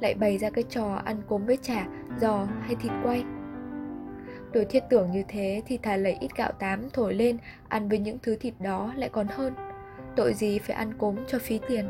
lại 0.00 0.14
bày 0.14 0.38
ra 0.38 0.50
cái 0.50 0.64
trò 0.68 0.94
ăn 1.04 1.22
cốm 1.28 1.46
với 1.46 1.58
chả, 1.62 1.86
giò 2.20 2.46
hay 2.60 2.74
thịt 2.74 2.92
quay. 3.04 3.24
Tôi 4.52 4.64
thiết 4.64 4.82
tưởng 4.90 5.10
như 5.12 5.22
thế 5.28 5.62
thì 5.66 5.78
thà 5.78 5.96
lấy 5.96 6.16
ít 6.20 6.28
gạo 6.36 6.52
tám 6.52 6.90
thổi 6.92 7.14
lên 7.14 7.38
ăn 7.68 7.88
với 7.88 7.98
những 7.98 8.18
thứ 8.22 8.36
thịt 8.36 8.54
đó 8.60 8.92
lại 8.96 9.08
còn 9.08 9.26
hơn. 9.26 9.54
Tội 10.16 10.34
gì 10.34 10.58
phải 10.58 10.76
ăn 10.76 10.92
cốm 10.98 11.16
cho 11.26 11.38
phí 11.38 11.60
tiền. 11.68 11.88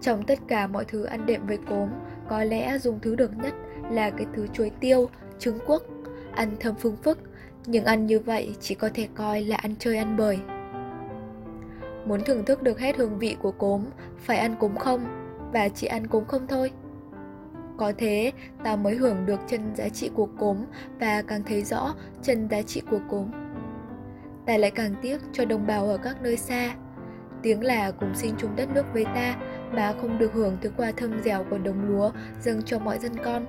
Trong 0.00 0.22
tất 0.22 0.38
cả 0.48 0.66
mọi 0.66 0.84
thứ 0.84 1.04
ăn 1.04 1.26
đệm 1.26 1.46
với 1.46 1.58
cốm, 1.68 1.88
có 2.28 2.44
lẽ 2.44 2.78
dùng 2.78 3.00
thứ 3.00 3.14
được 3.16 3.30
nhất 3.42 3.54
là 3.90 4.10
cái 4.10 4.26
thứ 4.34 4.46
chuối 4.46 4.70
tiêu, 4.80 5.08
trứng 5.38 5.58
quốc, 5.66 5.82
ăn 6.34 6.56
thơm 6.60 6.74
phương 6.74 6.96
phức, 6.96 7.18
nhưng 7.66 7.84
ăn 7.84 8.06
như 8.06 8.20
vậy 8.20 8.56
chỉ 8.60 8.74
có 8.74 8.90
thể 8.94 9.08
coi 9.14 9.40
là 9.40 9.56
ăn 9.56 9.74
chơi 9.78 9.98
ăn 9.98 10.16
bời. 10.16 10.38
Muốn 12.06 12.20
thưởng 12.24 12.44
thức 12.44 12.62
được 12.62 12.80
hết 12.80 12.96
hương 12.96 13.18
vị 13.18 13.36
của 13.42 13.52
cốm, 13.52 13.84
phải 14.18 14.38
ăn 14.38 14.54
cốm 14.60 14.76
không, 14.76 15.06
và 15.52 15.68
chỉ 15.68 15.86
ăn 15.86 16.06
cốm 16.06 16.24
không 16.24 16.46
thôi. 16.46 16.70
Có 17.76 17.92
thế, 17.98 18.32
ta 18.64 18.76
mới 18.76 18.94
hưởng 18.94 19.26
được 19.26 19.40
chân 19.46 19.74
giá 19.74 19.88
trị 19.88 20.10
của 20.14 20.28
cốm 20.38 20.56
và 21.00 21.22
càng 21.22 21.42
thấy 21.42 21.62
rõ 21.62 21.94
chân 22.22 22.48
giá 22.50 22.62
trị 22.62 22.82
của 22.90 23.00
cốm. 23.10 23.26
Ta 24.46 24.56
lại 24.56 24.70
càng 24.70 24.94
tiếc 25.02 25.20
cho 25.32 25.44
đồng 25.44 25.66
bào 25.66 25.86
ở 25.88 25.96
các 25.96 26.22
nơi 26.22 26.36
xa. 26.36 26.74
Tiếng 27.42 27.64
là 27.64 27.90
cùng 27.90 28.14
sinh 28.14 28.34
chung 28.38 28.56
đất 28.56 28.68
nước 28.74 28.84
với 28.92 29.04
ta 29.04 29.36
mà 29.72 29.94
không 30.00 30.18
được 30.18 30.32
hưởng 30.32 30.56
thứ 30.60 30.70
quà 30.76 30.92
thơm 30.96 31.22
dẻo 31.22 31.44
của 31.50 31.58
đồng 31.58 31.88
lúa 31.88 32.10
dâng 32.40 32.62
cho 32.62 32.78
mọi 32.78 32.98
dân 32.98 33.12
con. 33.24 33.46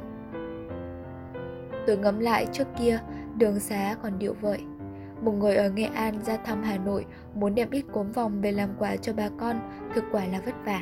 Tôi 1.88 1.98
ngẫm 1.98 2.20
lại 2.20 2.48
trước 2.52 2.68
kia, 2.80 3.00
đường 3.38 3.60
xá 3.60 3.96
còn 4.04 4.20
điệu 4.20 4.36
vậy. 4.42 4.60
Một 5.22 5.32
người 5.32 5.56
ở 5.56 5.70
Nghệ 5.70 5.84
An 5.84 6.24
ra 6.26 6.38
thăm 6.38 6.64
Hà 6.64 6.78
Nội 6.78 7.06
muốn 7.34 7.56
đem 7.56 7.70
ít 7.72 7.86
cốm 7.92 8.12
vòng 8.12 8.42
về 8.42 8.52
làm 8.52 8.70
quà 8.80 8.96
cho 8.96 9.14
bà 9.14 9.30
con, 9.40 9.60
thực 9.96 10.04
quả 10.12 10.26
là 10.26 10.42
vất 10.46 10.56
vả. 10.66 10.82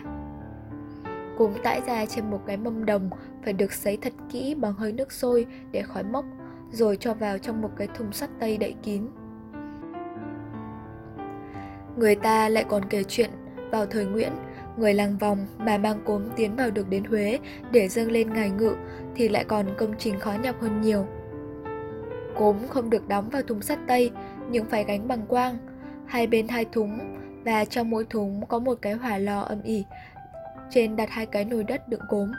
Cốm 1.37 1.51
tải 1.63 1.81
ra 1.87 2.05
trên 2.05 2.29
một 2.31 2.41
cái 2.47 2.57
mâm 2.57 2.85
đồng 2.85 3.09
phải 3.43 3.53
được 3.53 3.73
sấy 3.73 3.97
thật 3.97 4.13
kỹ 4.31 4.55
bằng 4.55 4.73
hơi 4.73 4.91
nước 4.91 5.11
sôi 5.11 5.45
để 5.71 5.81
khói 5.81 6.03
mốc, 6.03 6.25
rồi 6.71 6.97
cho 6.99 7.13
vào 7.13 7.37
trong 7.37 7.61
một 7.61 7.69
cái 7.77 7.87
thùng 7.97 8.11
sắt 8.11 8.29
tây 8.39 8.57
đậy 8.57 8.75
kín. 8.83 9.07
Người 11.97 12.15
ta 12.15 12.49
lại 12.49 12.65
còn 12.69 12.85
kể 12.89 13.03
chuyện 13.03 13.29
vào 13.71 13.85
thời 13.85 14.05
Nguyễn, 14.05 14.31
người 14.77 14.93
làng 14.93 15.17
vòng 15.17 15.47
mà 15.57 15.77
mang 15.77 16.01
cốm 16.05 16.21
tiến 16.35 16.55
vào 16.55 16.71
được 16.71 16.89
đến 16.89 17.03
Huế 17.03 17.39
để 17.71 17.87
dâng 17.87 18.11
lên 18.11 18.33
ngài 18.33 18.49
ngự 18.49 18.75
thì 19.15 19.29
lại 19.29 19.43
còn 19.43 19.65
công 19.77 19.93
trình 19.97 20.19
khó 20.19 20.33
nhọc 20.43 20.61
hơn 20.61 20.81
nhiều. 20.81 21.05
Cốm 22.35 22.55
không 22.69 22.89
được 22.89 23.07
đóng 23.07 23.29
vào 23.29 23.41
thùng 23.41 23.61
sắt 23.61 23.79
tây 23.87 24.11
nhưng 24.49 24.65
phải 24.65 24.83
gánh 24.83 25.07
bằng 25.07 25.25
quang, 25.27 25.57
hai 26.05 26.27
bên 26.27 26.47
hai 26.47 26.65
thúng 26.65 26.99
và 27.43 27.65
trong 27.65 27.89
mỗi 27.89 28.05
thúng 28.09 28.45
có 28.45 28.59
một 28.59 28.77
cái 28.81 28.93
hỏa 28.93 29.17
lò 29.17 29.41
âm 29.41 29.61
ỉ 29.61 29.85
trên 30.69 30.95
đặt 30.95 31.09
hai 31.09 31.25
cái 31.25 31.45
nồi 31.45 31.63
đất 31.63 31.89
đựng 31.89 32.01
cốm. 32.09 32.31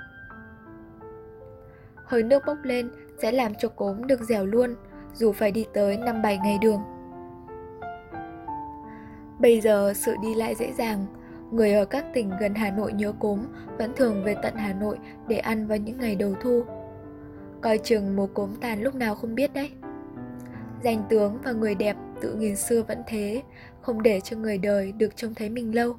Hơi 2.04 2.22
nước 2.22 2.42
bốc 2.46 2.56
lên 2.62 2.90
sẽ 3.22 3.32
làm 3.32 3.54
cho 3.54 3.68
cốm 3.68 4.06
được 4.06 4.20
dẻo 4.20 4.46
luôn, 4.46 4.74
dù 5.14 5.32
phải 5.32 5.52
đi 5.52 5.66
tới 5.74 5.96
5-7 5.96 6.42
ngày 6.42 6.58
đường. 6.62 6.80
Bây 9.38 9.60
giờ 9.60 9.92
sự 9.96 10.14
đi 10.22 10.34
lại 10.34 10.54
dễ 10.54 10.72
dàng, 10.72 11.06
người 11.50 11.72
ở 11.72 11.84
các 11.84 12.04
tỉnh 12.14 12.30
gần 12.40 12.54
Hà 12.54 12.70
Nội 12.70 12.92
nhớ 12.92 13.12
cốm 13.20 13.38
vẫn 13.78 13.92
thường 13.96 14.24
về 14.24 14.36
tận 14.42 14.54
Hà 14.56 14.72
Nội 14.72 14.98
để 15.28 15.38
ăn 15.38 15.66
vào 15.66 15.78
những 15.78 15.98
ngày 15.98 16.16
đầu 16.16 16.34
thu. 16.40 16.64
Coi 17.60 17.78
chừng 17.78 18.16
mùa 18.16 18.26
cốm 18.26 18.54
tàn 18.60 18.82
lúc 18.82 18.94
nào 18.94 19.14
không 19.14 19.34
biết 19.34 19.54
đấy. 19.54 19.70
Danh 20.82 21.02
tướng 21.08 21.38
và 21.44 21.52
người 21.52 21.74
đẹp 21.74 21.96
tự 22.20 22.34
nghìn 22.34 22.56
xưa 22.56 22.82
vẫn 22.82 23.02
thế, 23.06 23.42
không 23.80 24.02
để 24.02 24.20
cho 24.20 24.36
người 24.36 24.58
đời 24.58 24.92
được 24.92 25.16
trông 25.16 25.34
thấy 25.34 25.50
mình 25.50 25.74
lâu. 25.74 25.94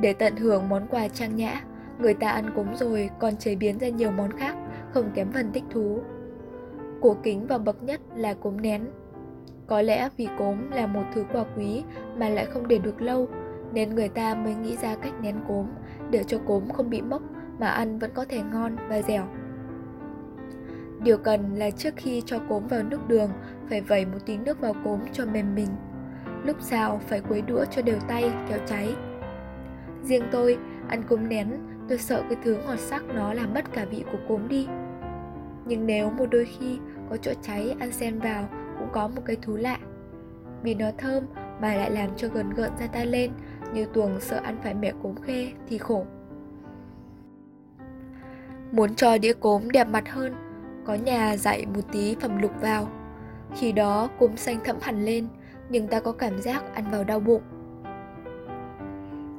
Để 0.00 0.12
tận 0.12 0.36
hưởng 0.36 0.68
món 0.68 0.86
quà 0.90 1.08
trang 1.08 1.36
nhã, 1.36 1.62
người 1.98 2.14
ta 2.14 2.30
ăn 2.30 2.50
cúng 2.54 2.76
rồi 2.76 3.10
còn 3.18 3.36
chế 3.36 3.54
biến 3.54 3.78
ra 3.78 3.88
nhiều 3.88 4.10
món 4.10 4.32
khác, 4.32 4.56
không 4.92 5.10
kém 5.14 5.32
phần 5.32 5.52
thích 5.52 5.64
thú. 5.70 6.00
Cổ 7.00 7.16
kính 7.22 7.46
và 7.46 7.58
bậc 7.58 7.82
nhất 7.82 8.00
là 8.14 8.34
cốm 8.34 8.60
nén. 8.60 8.86
Có 9.66 9.82
lẽ 9.82 10.08
vì 10.16 10.28
cốm 10.38 10.70
là 10.70 10.86
một 10.86 11.04
thứ 11.14 11.24
quà 11.32 11.44
quý 11.56 11.82
mà 12.16 12.28
lại 12.28 12.46
không 12.46 12.68
để 12.68 12.78
được 12.78 13.02
lâu, 13.02 13.28
nên 13.72 13.94
người 13.94 14.08
ta 14.08 14.34
mới 14.34 14.54
nghĩ 14.54 14.76
ra 14.76 14.96
cách 14.96 15.14
nén 15.22 15.36
cốm 15.48 15.66
để 16.10 16.24
cho 16.24 16.38
cốm 16.46 16.70
không 16.70 16.90
bị 16.90 17.02
mốc 17.02 17.22
mà 17.58 17.68
ăn 17.68 17.98
vẫn 17.98 18.10
có 18.14 18.24
thể 18.24 18.42
ngon 18.52 18.76
và 18.88 19.02
dẻo. 19.02 19.26
Điều 21.02 21.18
cần 21.18 21.54
là 21.54 21.70
trước 21.70 21.94
khi 21.96 22.22
cho 22.26 22.38
cốm 22.48 22.66
vào 22.66 22.82
nước 22.82 23.08
đường 23.08 23.30
phải 23.68 23.80
vẩy 23.80 24.06
một 24.06 24.18
tí 24.26 24.36
nước 24.36 24.60
vào 24.60 24.74
cốm 24.84 25.00
cho 25.12 25.26
mềm 25.26 25.54
mình. 25.54 25.68
Lúc 26.44 26.56
xào 26.60 27.00
phải 27.08 27.20
quấy 27.20 27.42
đũa 27.42 27.64
cho 27.64 27.82
đều 27.82 27.98
tay 28.08 28.32
kéo 28.48 28.58
cháy. 28.66 28.94
Riêng 30.04 30.24
tôi, 30.30 30.58
ăn 30.88 31.02
cốm 31.02 31.28
nén, 31.28 31.50
tôi 31.88 31.98
sợ 31.98 32.22
cái 32.28 32.38
thứ 32.44 32.58
ngọt 32.66 32.78
sắc 32.78 33.02
nó 33.14 33.34
làm 33.34 33.54
mất 33.54 33.72
cả 33.72 33.84
vị 33.84 34.04
của 34.12 34.18
cốm 34.28 34.48
đi. 34.48 34.68
Nhưng 35.66 35.86
nếu 35.86 36.10
một 36.10 36.26
đôi 36.30 36.44
khi 36.44 36.78
có 37.10 37.16
chỗ 37.16 37.32
cháy 37.42 37.76
ăn 37.80 37.92
xen 37.92 38.18
vào 38.18 38.48
cũng 38.78 38.88
có 38.92 39.08
một 39.08 39.22
cái 39.24 39.36
thú 39.42 39.56
lạ. 39.56 39.78
Vì 40.62 40.74
nó 40.74 40.90
thơm 40.98 41.24
mà 41.60 41.74
lại 41.74 41.90
làm 41.90 42.10
cho 42.16 42.28
gần 42.28 42.50
gợn 42.50 42.70
ra 42.80 42.86
ta 42.86 43.04
lên, 43.04 43.30
như 43.74 43.84
tuồng 43.84 44.20
sợ 44.20 44.36
ăn 44.36 44.56
phải 44.62 44.74
mẹ 44.74 44.92
cốm 45.02 45.14
khê 45.22 45.52
thì 45.68 45.78
khổ. 45.78 46.06
Muốn 48.72 48.94
cho 48.94 49.18
đĩa 49.18 49.32
cốm 49.32 49.70
đẹp 49.70 49.88
mặt 49.88 50.08
hơn, 50.08 50.34
có 50.90 50.96
nhà 50.96 51.36
dạy 51.36 51.66
một 51.74 51.80
tí 51.92 52.16
phẩm 52.20 52.42
lục 52.42 52.52
vào. 52.60 52.88
Khi 53.56 53.72
đó 53.72 54.08
cúm 54.18 54.36
xanh 54.36 54.58
thẫm 54.64 54.76
hẳn 54.80 55.04
lên, 55.04 55.28
nhưng 55.68 55.88
ta 55.88 56.00
có 56.00 56.12
cảm 56.12 56.42
giác 56.42 56.74
ăn 56.74 56.84
vào 56.90 57.04
đau 57.04 57.20
bụng. 57.20 57.42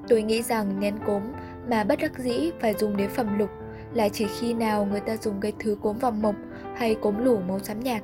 Tôi 0.07 0.21
nghĩ 0.21 0.41
rằng 0.41 0.79
nén 0.79 0.95
cốm 1.05 1.21
mà 1.69 1.83
bất 1.83 1.99
đắc 2.01 2.19
dĩ 2.19 2.51
phải 2.59 2.73
dùng 2.73 2.97
đến 2.97 3.09
phẩm 3.09 3.39
lục 3.39 3.49
là 3.93 4.09
chỉ 4.09 4.27
khi 4.39 4.53
nào 4.53 4.85
người 4.85 4.99
ta 4.99 5.17
dùng 5.17 5.39
cái 5.39 5.53
thứ 5.59 5.77
cốm 5.81 5.97
vòng 5.97 6.21
mộc 6.21 6.35
hay 6.75 6.95
cốm 6.95 7.25
lủ 7.25 7.39
màu 7.47 7.59
xám 7.59 7.79
nhạt. 7.79 8.03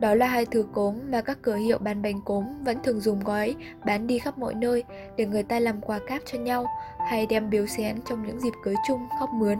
Đó 0.00 0.14
là 0.14 0.26
hai 0.26 0.46
thứ 0.46 0.66
cốm 0.72 0.94
mà 1.10 1.20
các 1.20 1.38
cửa 1.42 1.56
hiệu 1.56 1.78
bán 1.78 2.02
bánh 2.02 2.20
cốm 2.24 2.44
vẫn 2.64 2.78
thường 2.84 3.00
dùng 3.00 3.20
gói 3.20 3.54
bán 3.84 4.06
đi 4.06 4.18
khắp 4.18 4.38
mọi 4.38 4.54
nơi 4.54 4.84
để 5.16 5.26
người 5.26 5.42
ta 5.42 5.60
làm 5.60 5.80
quà 5.80 5.98
cáp 6.06 6.22
cho 6.24 6.38
nhau 6.38 6.66
hay 7.08 7.26
đem 7.26 7.50
biếu 7.50 7.66
xén 7.66 7.96
trong 8.04 8.26
những 8.26 8.40
dịp 8.40 8.52
cưới 8.64 8.74
chung 8.88 9.00
khóc 9.20 9.30
mướn 9.34 9.58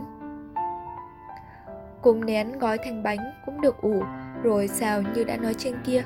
cùng 2.07 2.27
nén 2.27 2.59
gói 2.59 2.79
thành 2.79 3.03
bánh 3.03 3.19
cũng 3.47 3.61
được 3.61 3.83
ủ 3.83 4.03
rồi 4.43 4.69
xào 4.69 5.03
như 5.15 5.25
đã 5.25 5.37
nói 5.37 5.55
trên 5.55 5.75
kia. 5.85 6.03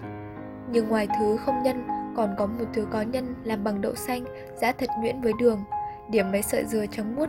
Nhưng 0.71 0.89
ngoài 0.89 1.09
thứ 1.19 1.37
không 1.37 1.63
nhân 1.63 1.89
còn 2.17 2.35
có 2.39 2.47
một 2.47 2.65
thứ 2.75 2.87
có 2.91 3.03
nhân 3.03 3.35
làm 3.45 3.65
bằng 3.65 3.81
đậu 3.81 3.95
xanh 3.95 4.25
giã 4.61 4.73
thật 4.73 4.89
nhuyễn 5.01 5.21
với 5.21 5.33
đường, 5.41 5.65
điểm 6.11 6.33
mấy 6.33 6.43
sợi 6.43 6.65
dừa 6.65 6.87
trắng 6.87 7.17
muốt 7.17 7.29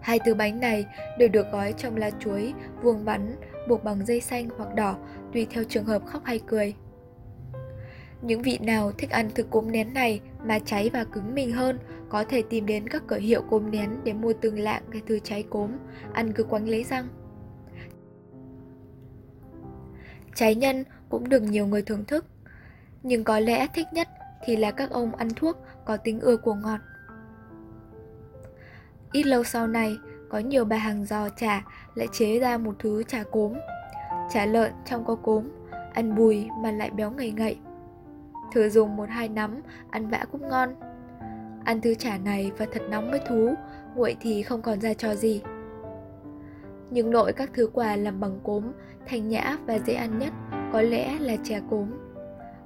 Hai 0.00 0.18
thứ 0.24 0.34
bánh 0.34 0.60
này 0.60 0.86
đều 1.18 1.28
được 1.28 1.46
gói 1.52 1.72
trong 1.72 1.96
lá 1.96 2.10
chuối, 2.10 2.54
vuông 2.82 3.04
vắn, 3.04 3.36
buộc 3.68 3.84
bằng 3.84 4.06
dây 4.06 4.20
xanh 4.20 4.48
hoặc 4.56 4.74
đỏ, 4.74 4.96
tùy 5.32 5.46
theo 5.50 5.64
trường 5.64 5.84
hợp 5.84 6.06
khóc 6.06 6.22
hay 6.24 6.40
cười. 6.46 6.74
Những 8.22 8.42
vị 8.42 8.58
nào 8.62 8.92
thích 8.92 9.10
ăn 9.10 9.30
thực 9.34 9.50
cốm 9.50 9.72
nén 9.72 9.94
này 9.94 10.20
mà 10.44 10.58
cháy 10.58 10.90
và 10.92 11.04
cứng 11.04 11.34
mình 11.34 11.52
hơn 11.52 11.78
có 12.14 12.24
thể 12.28 12.42
tìm 12.42 12.66
đến 12.66 12.88
các 12.88 13.02
cửa 13.06 13.16
hiệu 13.16 13.42
cốm 13.42 13.70
nén 13.70 13.90
để 14.04 14.12
mua 14.12 14.32
từng 14.40 14.58
lạng 14.58 14.82
cái 14.90 15.02
thứ 15.06 15.18
trái 15.18 15.42
cốm, 15.42 15.70
ăn 16.12 16.32
cứ 16.32 16.44
quánh 16.44 16.68
lấy 16.68 16.84
răng. 16.84 17.08
trái 20.34 20.54
nhân 20.54 20.84
cũng 21.08 21.28
được 21.28 21.42
nhiều 21.42 21.66
người 21.66 21.82
thưởng 21.82 22.04
thức, 22.04 22.26
nhưng 23.02 23.24
có 23.24 23.38
lẽ 23.38 23.66
thích 23.74 23.86
nhất 23.92 24.08
thì 24.44 24.56
là 24.56 24.70
các 24.70 24.90
ông 24.90 25.14
ăn 25.14 25.28
thuốc 25.36 25.56
có 25.84 25.96
tính 25.96 26.20
ưa 26.20 26.36
của 26.36 26.54
ngọt. 26.54 26.80
Ít 29.12 29.26
lâu 29.26 29.44
sau 29.44 29.66
này, 29.66 29.96
có 30.28 30.38
nhiều 30.38 30.64
bà 30.64 30.76
hàng 30.76 31.04
giò 31.04 31.28
chả 31.28 31.64
lại 31.94 32.08
chế 32.12 32.38
ra 32.38 32.58
một 32.58 32.74
thứ 32.78 33.02
chả 33.02 33.22
cốm. 33.22 33.52
Chả 34.32 34.46
lợn 34.46 34.72
trong 34.84 35.04
có 35.04 35.14
cốm, 35.14 35.48
ăn 35.92 36.14
bùi 36.16 36.48
mà 36.62 36.70
lại 36.70 36.90
béo 36.90 37.10
ngậy 37.10 37.30
ngậy. 37.30 37.58
Thử 38.52 38.68
dùng 38.68 38.96
một 38.96 39.08
hai 39.08 39.28
nắm, 39.28 39.60
ăn 39.90 40.08
vã 40.08 40.24
cũng 40.32 40.48
ngon. 40.48 40.74
Ăn 41.64 41.80
thứ 41.80 41.94
chả 41.94 42.18
này 42.18 42.52
và 42.58 42.66
thật 42.72 42.82
nóng 42.90 43.10
mới 43.10 43.20
thú, 43.28 43.54
nguội 43.94 44.16
thì 44.20 44.42
không 44.42 44.62
còn 44.62 44.80
ra 44.80 44.94
trò 44.94 45.14
gì. 45.14 45.42
Nhưng 46.90 47.10
nội 47.10 47.32
các 47.32 47.50
thứ 47.54 47.70
quà 47.72 47.96
làm 47.96 48.20
bằng 48.20 48.40
cốm, 48.42 48.64
thanh 49.06 49.28
nhã 49.28 49.56
và 49.66 49.78
dễ 49.78 49.94
ăn 49.94 50.18
nhất 50.18 50.32
có 50.72 50.82
lẽ 50.82 51.18
là 51.18 51.36
chè 51.44 51.60
cốm. 51.70 51.90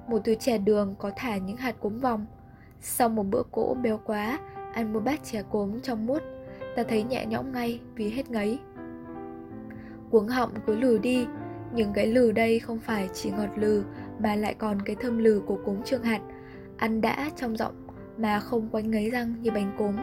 Một 0.07 0.21
thứ 0.23 0.35
chè 0.35 0.57
đường 0.57 0.95
có 0.99 1.11
thả 1.15 1.37
những 1.37 1.57
hạt 1.57 1.75
cốm 1.79 1.99
vòng. 1.99 2.25
Sau 2.81 3.09
một 3.09 3.23
bữa 3.23 3.43
cỗ 3.51 3.73
béo 3.73 3.99
quá, 4.05 4.39
ăn 4.73 4.93
một 4.93 4.99
bát 5.05 5.23
chè 5.23 5.43
cốm 5.51 5.81
trong 5.81 6.05
mút 6.05 6.23
ta 6.75 6.83
thấy 6.83 7.03
nhẹ 7.03 7.25
nhõm 7.25 7.51
ngay 7.51 7.79
vì 7.95 8.09
hết 8.09 8.29
ngấy. 8.29 8.59
Cuống 10.09 10.27
họng 10.27 10.51
cứ 10.67 10.75
lừ 10.75 10.97
đi, 10.97 11.25
nhưng 11.73 11.93
cái 11.93 12.07
lừ 12.07 12.31
đây 12.31 12.59
không 12.59 12.79
phải 12.79 13.09
chỉ 13.13 13.31
ngọt 13.31 13.49
lừ 13.55 13.83
mà 14.19 14.35
lại 14.35 14.53
còn 14.53 14.81
cái 14.81 14.95
thơm 14.95 15.17
lừ 15.17 15.41
của 15.45 15.57
cốm 15.65 15.83
trương 15.83 16.03
hạt, 16.03 16.21
ăn 16.77 17.01
đã 17.01 17.29
trong 17.35 17.57
giọng 17.57 17.87
mà 18.19 18.39
không 18.39 18.69
quanh 18.71 18.91
ngấy 18.91 19.09
răng 19.09 19.33
như 19.41 19.51
bánh 19.51 19.71
cốm. 19.77 19.95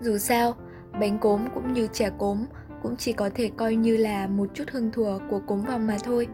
Dù 0.00 0.18
sao, 0.18 0.54
bánh 1.00 1.18
cốm 1.18 1.40
cũng 1.54 1.72
như 1.72 1.86
chè 1.86 2.10
cốm 2.18 2.44
cũng 2.82 2.96
chỉ 2.96 3.12
có 3.12 3.30
thể 3.34 3.50
coi 3.56 3.74
như 3.74 3.96
là 3.96 4.26
một 4.26 4.48
chút 4.54 4.64
hương 4.72 4.90
thừa 4.90 5.18
của 5.30 5.40
cốm 5.46 5.62
vòng 5.62 5.86
mà 5.86 5.96
thôi. 6.04 6.28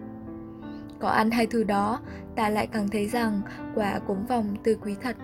Có 0.99 1.09
ăn 1.09 1.31
hai 1.31 1.47
thứ 1.47 1.65
đó, 1.65 2.01
ta 2.37 2.49
lại 2.49 2.67
càng 2.67 2.89
thấy 2.89 3.07
rằng 3.07 3.41
quả 3.75 3.99
cốm 3.99 4.27
vòng 4.27 4.57
tư 4.65 4.77
quý 4.83 4.95
thật. 5.03 5.17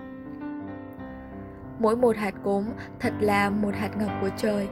Mỗi 1.79 1.95
một 1.95 2.15
hạt 2.15 2.33
cốm 2.43 2.65
thật 2.99 3.13
là 3.19 3.49
một 3.49 3.75
hạt 3.75 3.97
ngọc 3.99 4.11
của 4.21 4.29
trời. 4.37 4.67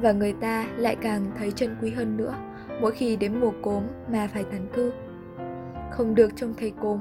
Và 0.00 0.12
người 0.12 0.32
ta 0.32 0.66
lại 0.76 0.96
càng 1.00 1.24
thấy 1.38 1.50
chân 1.50 1.76
quý 1.82 1.90
hơn 1.90 2.16
nữa 2.16 2.34
mỗi 2.80 2.92
khi 2.92 3.16
đến 3.16 3.40
mùa 3.40 3.52
cốm 3.62 3.82
mà 4.12 4.28
phải 4.32 4.44
tán 4.44 4.66
cư. 4.72 4.92
Không 5.90 6.14
được 6.14 6.36
trông 6.36 6.54
thấy 6.58 6.72
cốm 6.80 6.98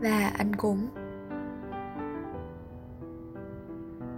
và 0.00 0.32
anh 0.38 0.56
cũng. 0.56 0.88